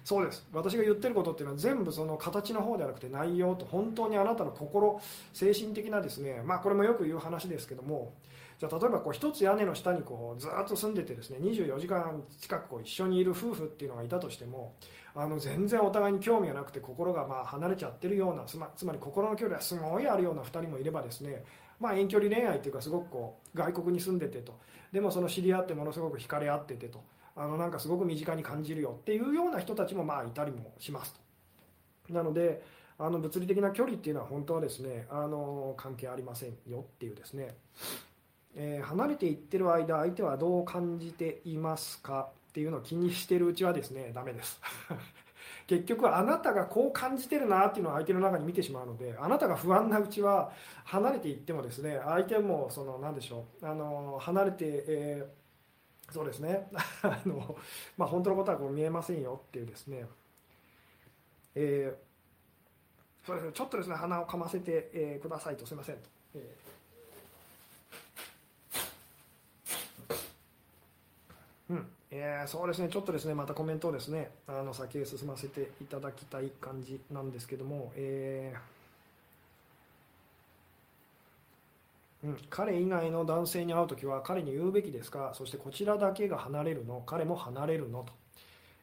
[0.04, 0.46] そうです。
[0.52, 5.00] 私が言ってることっていうのは全部その形の方ではなくて内容と本当にあなたの心
[5.32, 8.12] 精神的なですねまあこれもよく言う話ですけども
[8.60, 14.74] じゃあ例えばこう一つ屋根の下にこうずっと住んでてですね24時間近くこう一緒にいる夫婦っていうのがいたとしても
[15.16, 21.44] あの全然お互いに興味がなくて心がまあ離れちゃってるようなつまつまり心の距離はすごいあるような2人もいればですね
[21.80, 24.58] まあ、遠距離恋愛っていうかすごくこう外国に住んでてと。
[24.92, 27.02] でもその知り合ってものすごく惹かれ合っててと。
[27.38, 31.14] あのなんかすごく身近に感じるよっていうような人たちもまあいたりもします
[32.08, 32.14] と。
[32.14, 32.62] なので
[32.98, 37.54] あの物理的な距離っていうのは本当はですねあの関係ありませんよっていうですね、
[38.54, 44.58] えー、離れていってる間相手はどう感じていますかっていうのを気にしてるうちはですねダメです。
[45.66, 50.52] 結局あなたがこう感じてるなっていうのを相手の中に見てしまうのであなたが不安なうちは
[50.84, 55.46] 離れていってもですね相手もその何でしょうあの離れて、えー
[56.12, 56.68] そうですね。
[57.02, 57.56] あの、
[57.96, 60.06] まあ、本当のことはこう見えませんよっていうですね、
[61.54, 63.52] えー、そうですね。
[63.52, 65.66] ちょっとですね鼻をかませて、えー、くださいと。
[65.66, 65.96] すいません。
[65.96, 66.08] と。
[66.34, 66.65] えー、
[71.70, 71.86] うん。
[72.10, 72.88] えー、そうですね。
[72.88, 85.32] ちょっとですねまたコメントをですねあの先へ進ませていただきたい感じなんですけども、えーうん、彼以外の男性に会う時は彼に言うべきですか？
[85.34, 87.02] そしてこちらだけが離れるの？
[87.04, 88.04] 彼も離れるの？
[88.04, 88.12] と、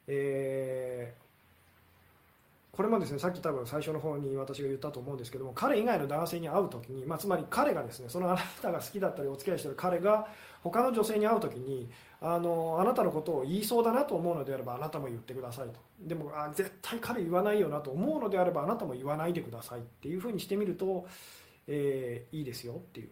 [0.08, 10.28] えー、これもですねさっき多分最初の方に私が言ったと思うんですけども彼以外の男性に会う時に、まあ、つまり彼がですねそのあなたが好きだったりお付き合いしている彼が
[10.62, 11.90] 他の女性に会う時に
[12.26, 15.74] あのあなたのことを言いそうだなと思うのであればあなたも言ってくださいと。
[16.00, 21.06] でもあ絶対彼言わないよなと思うのであればあなたも言わないでくださいっていうふうにしてみると、
[21.68, 23.10] えー、いいですよっていう。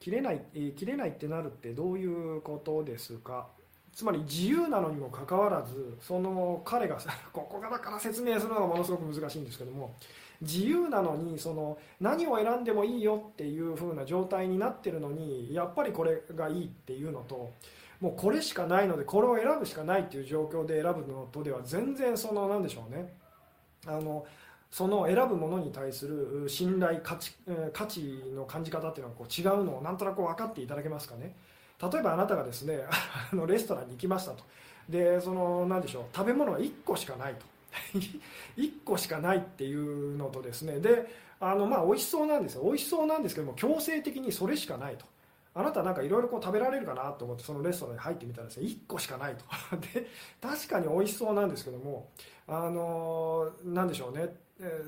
[0.00, 3.48] 切れない、えー、切れないってなるってどういうことですか？
[3.92, 6.96] つまり自由なのにもかかわらずその彼が
[7.34, 9.94] ここがだから説明するのがものすごく難しいんですけども
[10.40, 17.52] 自由なのにその何を選んでもいいよっていう風な状態になってるのにやっぱりこれがいいっていうのと
[18.02, 23.14] もうこれしかないのでこれを選ぶしかないっていう状況で選ぶのとでは全然その何でしょうね。
[23.86, 24.26] あの
[24.72, 27.32] その選ぶものに対する信頼価値
[27.72, 28.00] 価値
[28.34, 31.36] の感じ方っていうのはこう違うのをなんとなく分かっていただけますかね。
[31.80, 32.80] 例えばあなたがですね
[33.32, 34.42] あのレストランに行きましたと。
[34.88, 37.46] でその何でしょう食べ物は1個しかないと。
[38.58, 40.80] 1個しかないっていうのとですね。
[40.80, 41.06] で
[41.38, 42.64] あのまあ美味しそうなんですよ。
[42.64, 45.06] 美味しそうなんですけども強制的にそれしかないと。
[45.54, 49.44] あなたなんかいろいろ食べられるかなと思ってそのレストランに入ってみたらですね1個しかないと。
[49.94, 50.06] で
[50.40, 52.10] 確かに美味しそうなんですけども
[52.46, 54.34] あの何でしょうね。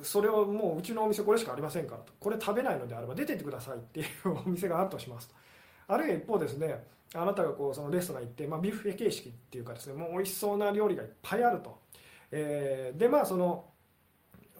[0.03, 2.13] それをもううちのお店これしかありませんからと。
[2.21, 5.35] これ食べないのであれば出てってくださいっていうお店があるとしますと。
[5.89, 6.85] あるいは一方ですね
[7.15, 11.79] あなたがこうそのレストラン行って、まあ、ビュッフェ形式っていうかですねもう美味しそうな料理がいっぱいあると、
[12.31, 13.67] えー、でまあその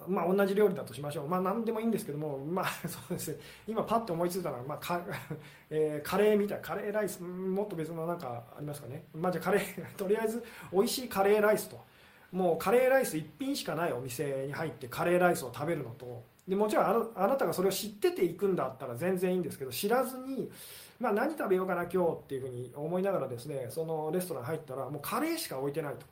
[0.07, 3.37] まあ、同じ料理だとしましょう、まあ、何でもいいんですけども、まあ、 そうですね。
[3.67, 5.01] 今パッと思いついたのは、まあか
[5.69, 11.79] えー、カレーみたいカレーライスもっと別のなんかありますかね、まあ、じゃカレー とりあえず美味しいカレーライスと。
[12.31, 16.23] もうカレーライス1品しかないお店に入ってカレーライスを食べるのと。
[16.47, 20.51] でもちろんああなたがそれを知ってていくんだったら全然いいんですけど知らずに、
[20.99, 26.05] まあ、何食べようかな今日っていうふうに思いながらですねそのレストラン入ったらもうカレーしか置いてないと、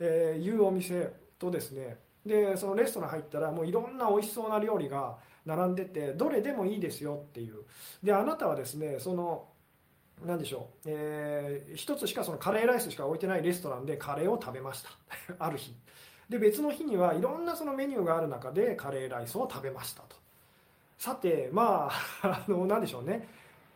[0.00, 1.96] えーいうお店とですね
[2.26, 7.64] でそのレストラン入ったらもういろんな美味しそうな料理が並んでてどれでもいいですよっていう。
[8.02, 9.48] であなたはですねその
[10.24, 14.90] 何でしょう、えー、一つしかそのカレーライスしか置いてないレストランでカレーを食べました。
[15.38, 15.74] ある日。
[16.28, 20.16] で別の日にはいろんなそのメニューがある中でカレーライスを食べましたと。
[20.98, 21.88] さてま
[22.22, 23.28] あ あの何でしょうね。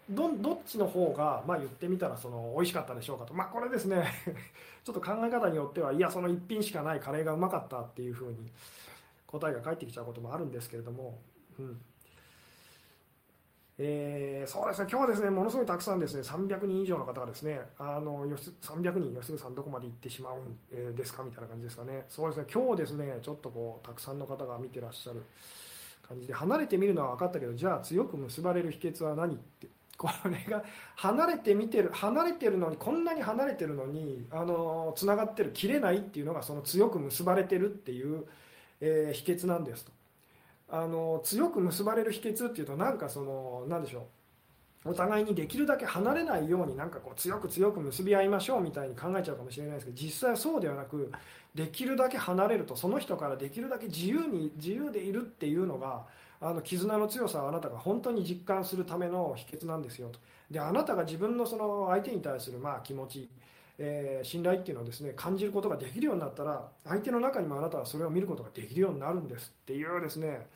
[0.08, 4.10] どどっちの方が、まあ、言ってみたらその美味しかったでしょうかと、まあ、これですね。
[4.82, 8.50] ちょっと考え方によってはいやその一品しかないカレーがうまかったっていうふうに
[9.26, 11.18] 答えが返ってきちゃうこともあるんですけれども、
[11.58, 11.80] うん。
[13.82, 14.88] えー、そうですね。
[14.90, 22.04] 今日はですねものすごいたくさんですね300人以上の方がですねあの300人吉純さんどこまで行ってしまうんですかみたいな感じですかね。
[22.08, 22.46] そうですね。
[22.52, 25.22] 今日ですねちょっとこうたくさんの方が見てらっしゃる
[26.06, 29.68] 感じで離れてみるのは分かったけどじゃあ強く結ばれる秘訣は何って
[30.00, 30.64] これが
[30.96, 38.24] 離れて見てる離れてるのにこんなに離れてるのにあのつながってる切れないっていうのがその強く結ばれてるっていう、
[38.80, 39.92] えー、秘訣なんですと。
[40.72, 44.02] あの強く結ばれる秘訣っていうとなんかその何でしょう。
[44.86, 51.12] お互いにできるだけ離れないようになんかこう強く強く結び合いましょうみたいに考えちゃうかもしれないですけど実際はそうではなく
[51.54, 56.06] できるだけ離れるとその人からできるだけ自由に自由でいるっていうのが
[56.40, 60.18] あの絆の強さをあなたが本当に実感するための秘訣なんですよと。
[60.50, 63.28] であなたが自分のその相手に対するまあ気持ち、
[63.78, 70.46] えー、信頼っていうのをですね感じることができるようになったら相手の中にもあなたはそれを見ることができるようになるんですっていうですね。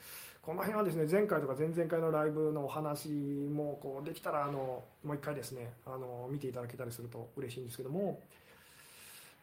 [0.40, 8.20] この辺はですね前回とか前々回のライブのお話もこうできたらあのもう一回ですねあの見ていただけたりすると嬉しいんですけども、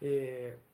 [0.01, 0.70] えー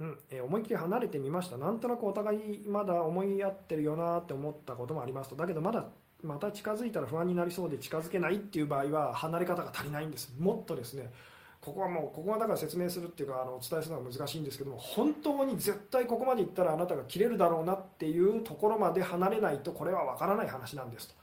[0.00, 0.18] うん。
[0.30, 1.56] えー、思いっきり離れてみました。
[1.56, 5.36] なんとなくお互いまだ思い合ってるよなって思ったこともありますと。
[5.36, 5.84] だけどまだ
[6.22, 10.34] また近づいたら不安になりそうで近づけないっていう場合は離れ方が足りないんです。
[10.38, 11.12] もっとですね。
[11.60, 21.14] ここはもうここはだから説明するっていうかあのお伝えするのは難しいんですけども本当に絶対ここまでいったらあなたが切れるだろうなっていうところまで離れないとこれは分からない話なんですと。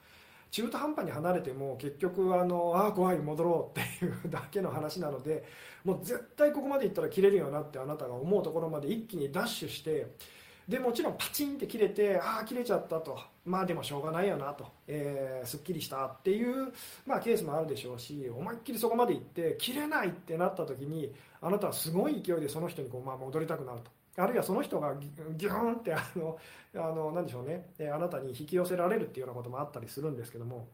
[0.52, 5.44] 中途半端に離れても結局あのあ怖い戻ろうっていうだけの話なので
[5.84, 10.08] もう絶対ここまでいったら切れるよなってあなたが思うところまで一気にダッシュして
[10.68, 16.74] でもちろんパチンって切れてああ切れちゃったとまあでもしょうがないよなと、えー、すっきりしたっていう、
[17.06, 23.97] まあ、ケースもあるでしょうし思いっきりそこまで行って切れないってなった時にあなたはすごい勢いでその人にこう、まあ、戻りたくなると。
[24.18, 26.38] あるいはその人がギューンってあの
[26.76, 27.68] あの何でしょうね。
[27.94, 30.68] あなたに引き寄せられるっていうようなこともあったりするんですけども、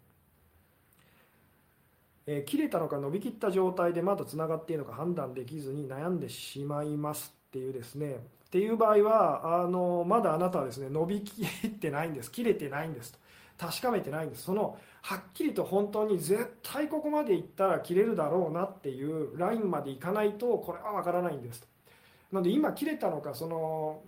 [2.25, 8.13] えー、切れたのか伸びきった状態でまだつながっているのか判断できずに悩んでしまいますっていうですね。
[8.13, 12.31] っていう場合はあのまだあなたはですね伸びきってないんです。
[12.31, 13.11] 切れてないんです。
[13.11, 13.19] と
[13.57, 14.43] 確かめてないんです。
[14.43, 21.61] そのはっきりと本当に絶対ここまでいったら切れるだろうなっていうラインまでいかないとこれは分からないんです。
[21.61, 21.67] と
[22.33, 24.01] なので今切れたのかその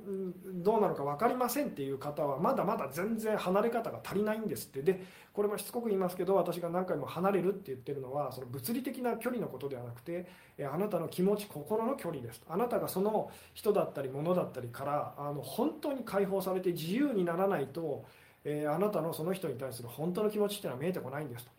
[0.46, 4.82] どうなのか分かりませんっていう方はまだまだ全然離れ方が足りないんですって。
[4.82, 5.00] で
[5.32, 10.26] これもしつこく言いますけど私が何回も離れるって言ってるのはその物理的な距離のことではなくて
[10.60, 18.06] あなたの気持ち心の距離ですあなたがその人だったり物だったりからあの本当に解放されて自由にならないと、
[18.44, 21.52] えあなたのその人に対する本当の気持ちっていうのは見えてこないんですと。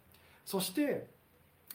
[0.45, 1.07] そして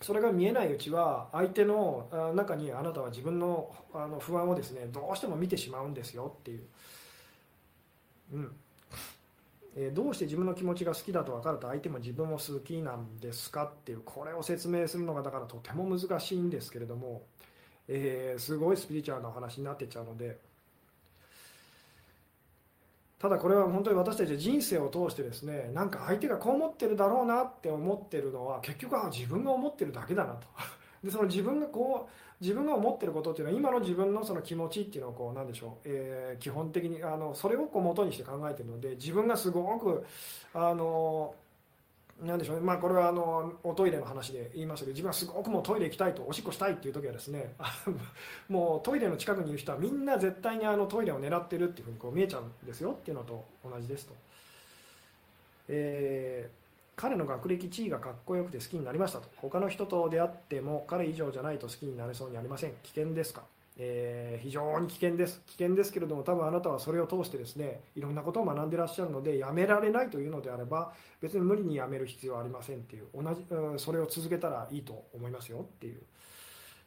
[0.02, 6.62] それが見えないうちは相手の中にあなたは自分のあの不安をですねどうしても見てしまうんですよっていう、
[8.34, 8.52] うん
[9.76, 17.22] えー、どうして自分の気持ちが好きだと分かると相手も自分も好きなんですかっていうこれを説明するのがだからとても難しいんですけれども、
[17.88, 20.51] えー、すごいスピリチュアルなお話になってっちゃうので。
[23.22, 30.48] ただこれは本当に私たち人生を通してですねなんか相手がこう思ってるだろうなって思ってるのは結局は自分が思ってるだけだなと。
[31.04, 40.04] でその自分がこう自分が思ってることっていうのは今の自分のその気持ちっていうのをこうなんでしょう、えー、基本的にあのそれをこう元にして考えてるので自分がすごく
[40.54, 41.36] あの
[42.22, 47.56] なんでしょうね、まあ、これはあのおトイレの話で言いましたけど自分はすごくもうトイレ行きたいとおしっこしたいっていう時はですね
[48.48, 54.14] もうトイレの近くにいる人はみんな絶対にあのトイレを狙ってるっていうふうにこう見えちゃうんですよっていうのと同じですと、
[55.70, 59.28] えー、彼の学歴地位がかっこよくて好きになりましたと。
[59.38, 62.74] 他の人と出会っても彼以上じゃないと好きになれそうにありません。
[62.84, 63.42] 危険ですか？
[63.78, 65.42] えー、非常に危険です。
[65.48, 76.02] 危険ですけれども多分あなたはそれを通してですねいろんなことを学んでらっしゃるのでやめられないというのであれば別に無理にやめる必要はありませんっていう同じ、うん、それを続けたらいいと思いますよっていう。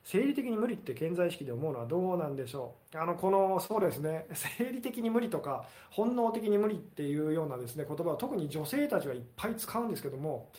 [0.06, 2.98] 生理的に無理って健在意識で思うのはどうなんでしょう。
[2.98, 4.26] あのこのそうですね。
[4.34, 10.50] 生理的に無理とか本能的に無理っていうようなですね言葉は特に女性たちはいっぱい使うんですけども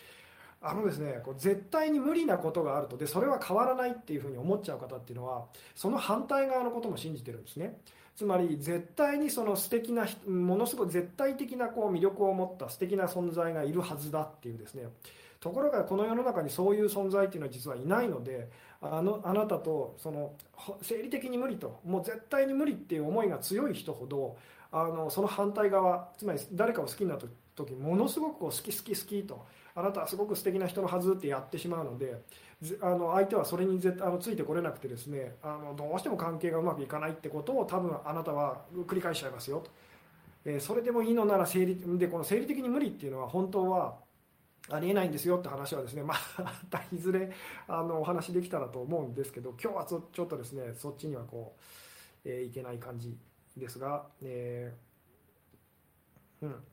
[0.68, 5.45] あのですねこう絶対に無理なことがあるとでそれは変わらないっていうふうに思っちゃう方っていうのは
[5.76, 7.78] その反対側のことも信じてるんですね。
[8.16, 14.88] つまり絶対にその素敵なものすごい絶対的なこう魅力を持った素敵な存在がいるはずだっていうですね。
[15.39, 18.49] ところがこの世の中にそういう存在っていうのは実はいないので
[18.82, 20.34] あのあなたとその
[20.82, 24.38] 生理的に無理ともう絶対に無理っていう思いが強い人ほど
[24.72, 29.45] あのその反対側つまり誰かを好きになった時ものすごくこう好き好き好きと
[29.76, 32.15] あなたはすごく素敵な人のはずってやってしまうので
[32.82, 39.71] あの相手はそれに絶あのついてこれなくてですねあのどうしても関係がうまくいかないってことを多分あなたは繰り返しちゃいますよと、
[40.45, 43.97] えー、それでもいいのなら生理でこの生理的に無理っていうのは本当は
[44.69, 47.32] ありえないんですよって話はですね、 まあ、いずれ
[47.67, 51.61] あのお話できたらと思うんですけど今日はちょっとですねそっちにはこう、
[52.23, 53.15] えー、いけない感じ
[53.57, 56.63] ですが、えー、うん。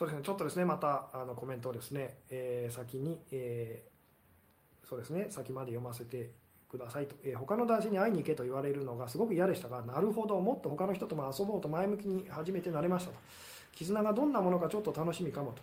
[0.00, 6.30] そうですね、ちょっとですね、またあのコメントをですね、えー、先に、えー、そうですね、先まで読ませて
[6.70, 13.18] くださいと、えー、他の男性に会いに行けと言われるのがすごく嫌でしたが、なるほど、もっと他の人とも遊ぼうと前向きに初めてなれましたと。
[13.74, 15.60] 絆がどんなものかちょっと楽しみかもと。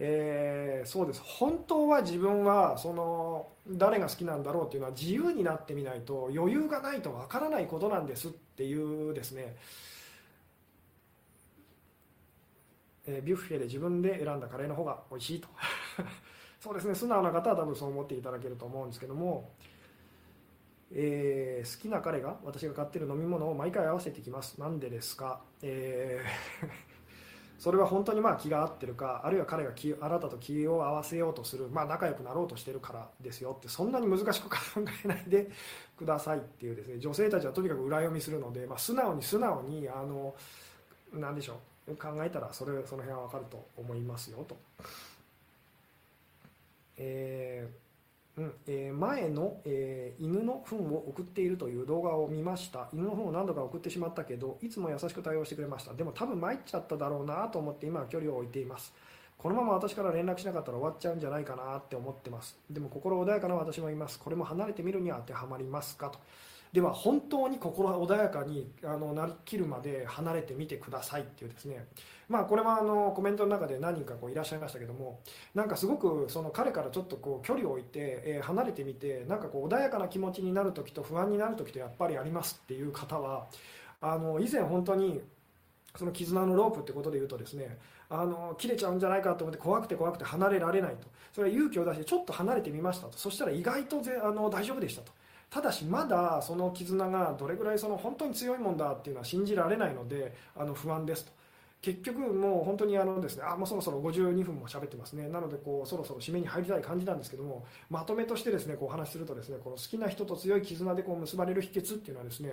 [0.00, 9.54] えー、そうです本当は自分はその誰が好きなんだろうっていうのは自由になってみないと余裕がないとわからないことなんですっていうですね
[13.06, 15.48] えー、ビュッフェで自分で選んだカレーの方が美味しいと。
[16.60, 16.94] そうですね。
[16.94, 19.50] 素直な方は多分そう思っていただけると思うんですけども、
[20.92, 24.60] えー、好きな彼が私が買ってる飲み物を毎回合わせてきます。
[24.60, 26.68] なんでですか、えー
[27.62, 34.56] それは本当にまあ気が合ってるかあるいは彼が気あなたと気を合わせようとする、まあ、仲良くなろうとしてるからですよってそんなに難しく考
[35.04, 35.48] えないで
[35.96, 36.98] くださいっていうですね。
[36.98, 40.34] 女性たちはとにかく裏読みするので、まあ、素直に素直にあの
[41.12, 41.56] 何でしょう。
[41.98, 44.56] 考えたらそれその辺は分かると思いますよと。
[46.96, 47.82] えー
[48.34, 52.88] うんえー、前の、えー、犬の糞を送っているという動画を見ました。
[52.92, 55.92] 犬の糞を何度か送ってしまったけどいつも優しく対応してくれました。
[55.92, 58.94] でも多分参っちゃっただろうなと思って今は距離を置いています。
[59.36, 62.56] このまま私から連絡しなかったら終わっちゃうんじゃないかなって思ってます。
[62.70, 64.18] でも心穏やかな私もいます。
[64.18, 66.18] これも離れてみるには当てはまりますかと。
[66.72, 71.86] では本当に心穏やかにあのなりきるまで離れてみてくださいっていうですね。
[72.30, 75.20] まあこれはあのコメントの中で何人かこういらっしゃいましたけども
[75.54, 83.48] なんかすごくその彼からちょっとこう距離を置いて、え、離れてみてなんかこう穏やかな気持ちになる時と不安になる時とやっぱりありますっていう方は
[84.00, 85.20] あの以前本当に
[85.94, 87.76] その絆のロープってことで言うとですね
[88.08, 91.06] あの切れちゃうんじゃないかと思って怖くて怖くて離れられないと。
[91.34, 93.18] それは勇気を出してちょっと離れてみましたと。
[93.18, 95.12] そしたら意外とぜあの大丈夫でしたと。
[95.52, 101.32] ただしまだその絆がどれぐらいその本当に強いもんだっていうのは信じられないのであの不安ですと。
[101.82, 105.28] 結局もう本当にあのですねあもうそろそろ52分も喋ってますね。
[105.28, 112.52] なのでこうそろそろ締めに入りたい感じなんですけどもまとめとしてですねこうお話しするとですねこの好きな人と強い絆でこう結ばれる秘訣っていうのはですね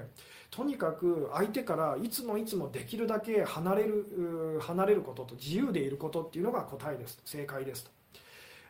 [0.49, 7.21] とにかく相手からいつもいつもできるだけ離れる離れることと自由でいることっていうのが答えです。
[7.23, 7.91] 正解ですと。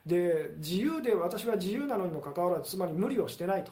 [0.05, 3.71] で自由で私は自由なのにもかかわらずつまり無理をしてないと。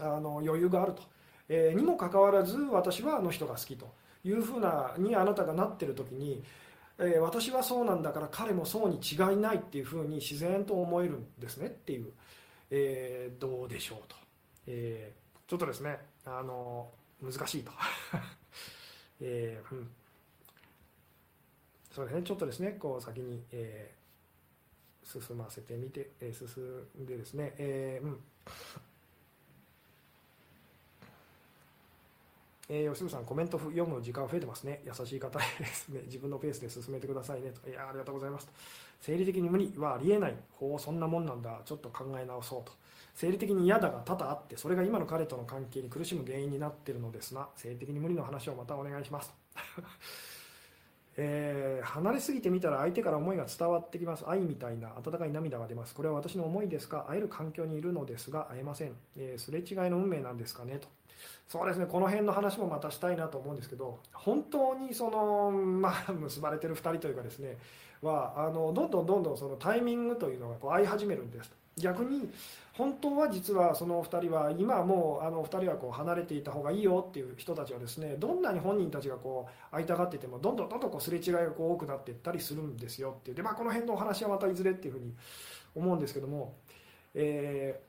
[0.00, 1.02] あの余裕があると、
[1.48, 3.92] えー、にもかかわらず私はあの人が好きと
[4.24, 6.42] いうふうなにあなたがなってる時に、
[6.98, 12.10] えー、私はそうなんだから彼もそうに違いないっていうふうに自然と思えるんですねっていう、
[12.70, 14.16] えー、どうでしょうと、
[14.66, 16.88] えー、ちょっとですねあの
[17.20, 17.70] 難しいと、
[19.20, 19.90] えーうん、
[21.92, 26.62] そうですねちょっとですねこう先に、えー、進ませてみて、えー、進
[27.00, 28.20] んでですね、えーうん。
[32.68, 34.82] えー、吉野さん、コメント読む時間増えてますね。
[34.86, 36.02] 優しい方ですね。
[36.06, 37.68] 自分のペースで進めてくださいねと。
[37.68, 38.52] いや、ありがとうございますと。
[39.00, 40.36] 生理的に無理はありえない。
[40.52, 41.60] ほう、そんなもんなんだ。
[41.64, 42.72] ちょっと考え直そうと。
[43.14, 49.34] 生理的に嫌だが多々あって、それが今の彼との関係に苦しむ原因になっているのですが、生理的に無理の話をまたお願いします。
[51.14, 57.04] えー、離れすぎてみたら相手から思いが伝わってきます愛みたいな温かい涙が出ますこれは私の思いですか？
[57.06, 60.78] 会える環境にいるのですが会えません、えー、すれ違いの運命なんですかね？
[60.78, 60.88] と
[61.48, 67.58] そうですねこの辺の話もまたしたいなと思うんですけど本当にその、まあ、結ばれてる2人というかですね
[68.00, 71.52] はあのどんどんどんどんそのタイミングというのがこう合い始めるんです。
[71.78, 72.28] 逆に
[72.74, 83.36] 本当は実はその2人は今もうあの2人はこう離れていた方がいいよっていう人たちはですねどんなに本人たちがこう会いたがっててもどんどんどんどんこうすれ違いがこう多くなっていったりするんですよっていう。
[83.36, 85.14] で、まあ、この辺のお話はまたいずれっていうふうに
[85.74, 86.54] 思うんですけども、
[87.14, 87.80] え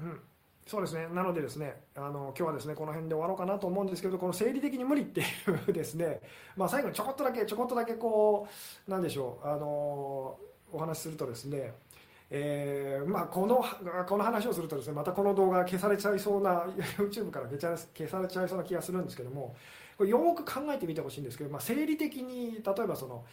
[0.00, 0.20] ー、うん。
[0.68, 1.08] そうですね。
[1.14, 5.24] なのでですねあの今日はですねこの辺で終わろうかなと思うんですけどこの生理的に無理ってい
[5.66, 6.20] うですね、
[6.58, 8.46] まあ、最後にちょこっとだけちょこっとだけこ
[8.86, 10.36] うなんでしょうあの
[10.70, 11.72] お話しするとですね
[12.30, 13.64] えーまあ、この
[14.06, 16.66] この話をするとですねまたこの動画消されちゃいそうな
[16.98, 19.56] YouTube から消されちゃいそうな気がするんですけども
[19.96, 23.24] これよく考えてみてほしいんですけど、まあ、生理的に例えばその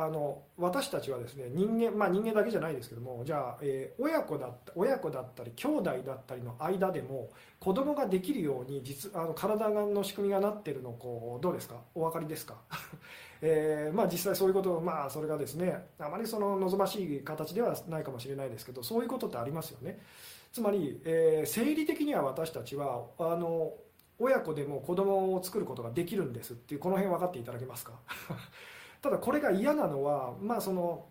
[0.00, 11.80] あの私たちはですね人間まあ人間だけじゃないですけどもじゃあ、えー、親子だった親子だったり兄弟だったりの間でも子供ができるように実あの体の仕組みがなってるのこうどうですか？
[11.96, 12.54] お分かりですか、
[13.42, 19.98] えー、まあ、実際そういうことまあそれがですねあまりその望ましい形ではないかもしれないですけどそういうことってありますよね。
[20.52, 23.74] つまり、えー、生理的には私たちはあの
[24.20, 27.94] 親子でも子供を作ることができるんですっていうこの辺分かっていただけますか？
[29.00, 31.06] ただこれが嫌なのはまあその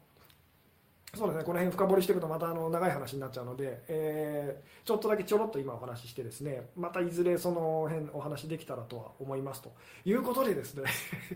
[1.15, 9.71] そうですねこの辺深掘りしていくとまたあの長い話になっちゃうので、えー、ちょっとだけちょろっと今お話ししてですねまたいずれその辺お話できたらとは思いますと
[10.05, 10.83] いうことでですね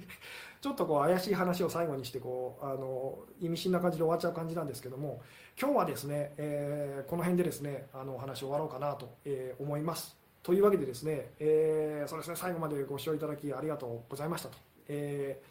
[0.61, 5.21] ちょっとこう怪しい話を最後にしてこうあの意味深な感じで終わっちゃう感じなんですけども
[5.59, 10.19] 今日はですね、えー、この辺でですねあのお話を終わろうかなと、えー、思います。
[10.43, 14.57] というわけでですね、えー、そうですね最後までご視聴いただきありがとうございましたと。
[14.87, 15.50] えー、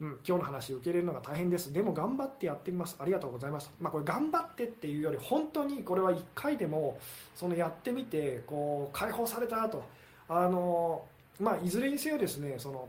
[0.00, 1.72] うん、今日の話受け入れるのが大変です。
[1.72, 2.96] でも頑張ってやってみます。
[2.98, 3.70] ありがとうございました。
[3.80, 6.98] まあ、これ頑張ってっていうより本当にこれは1回でも
[7.36, 9.84] そのやってみてこう解放されたと。
[10.28, 11.04] あの
[11.40, 12.88] まあ、いずれにせよですねその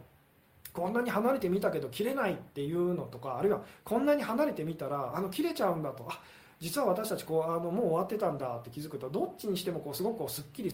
[0.73, 6.21] こんなに離れてみたけど切れないっていうのとかあるいはこんなに離れてみたらあの切れちゃうんだとあ
[6.59, 10.73] 実は私たちこうあのもう終わってたんだって気づくとどっちにしてもこうすごくこうすっきり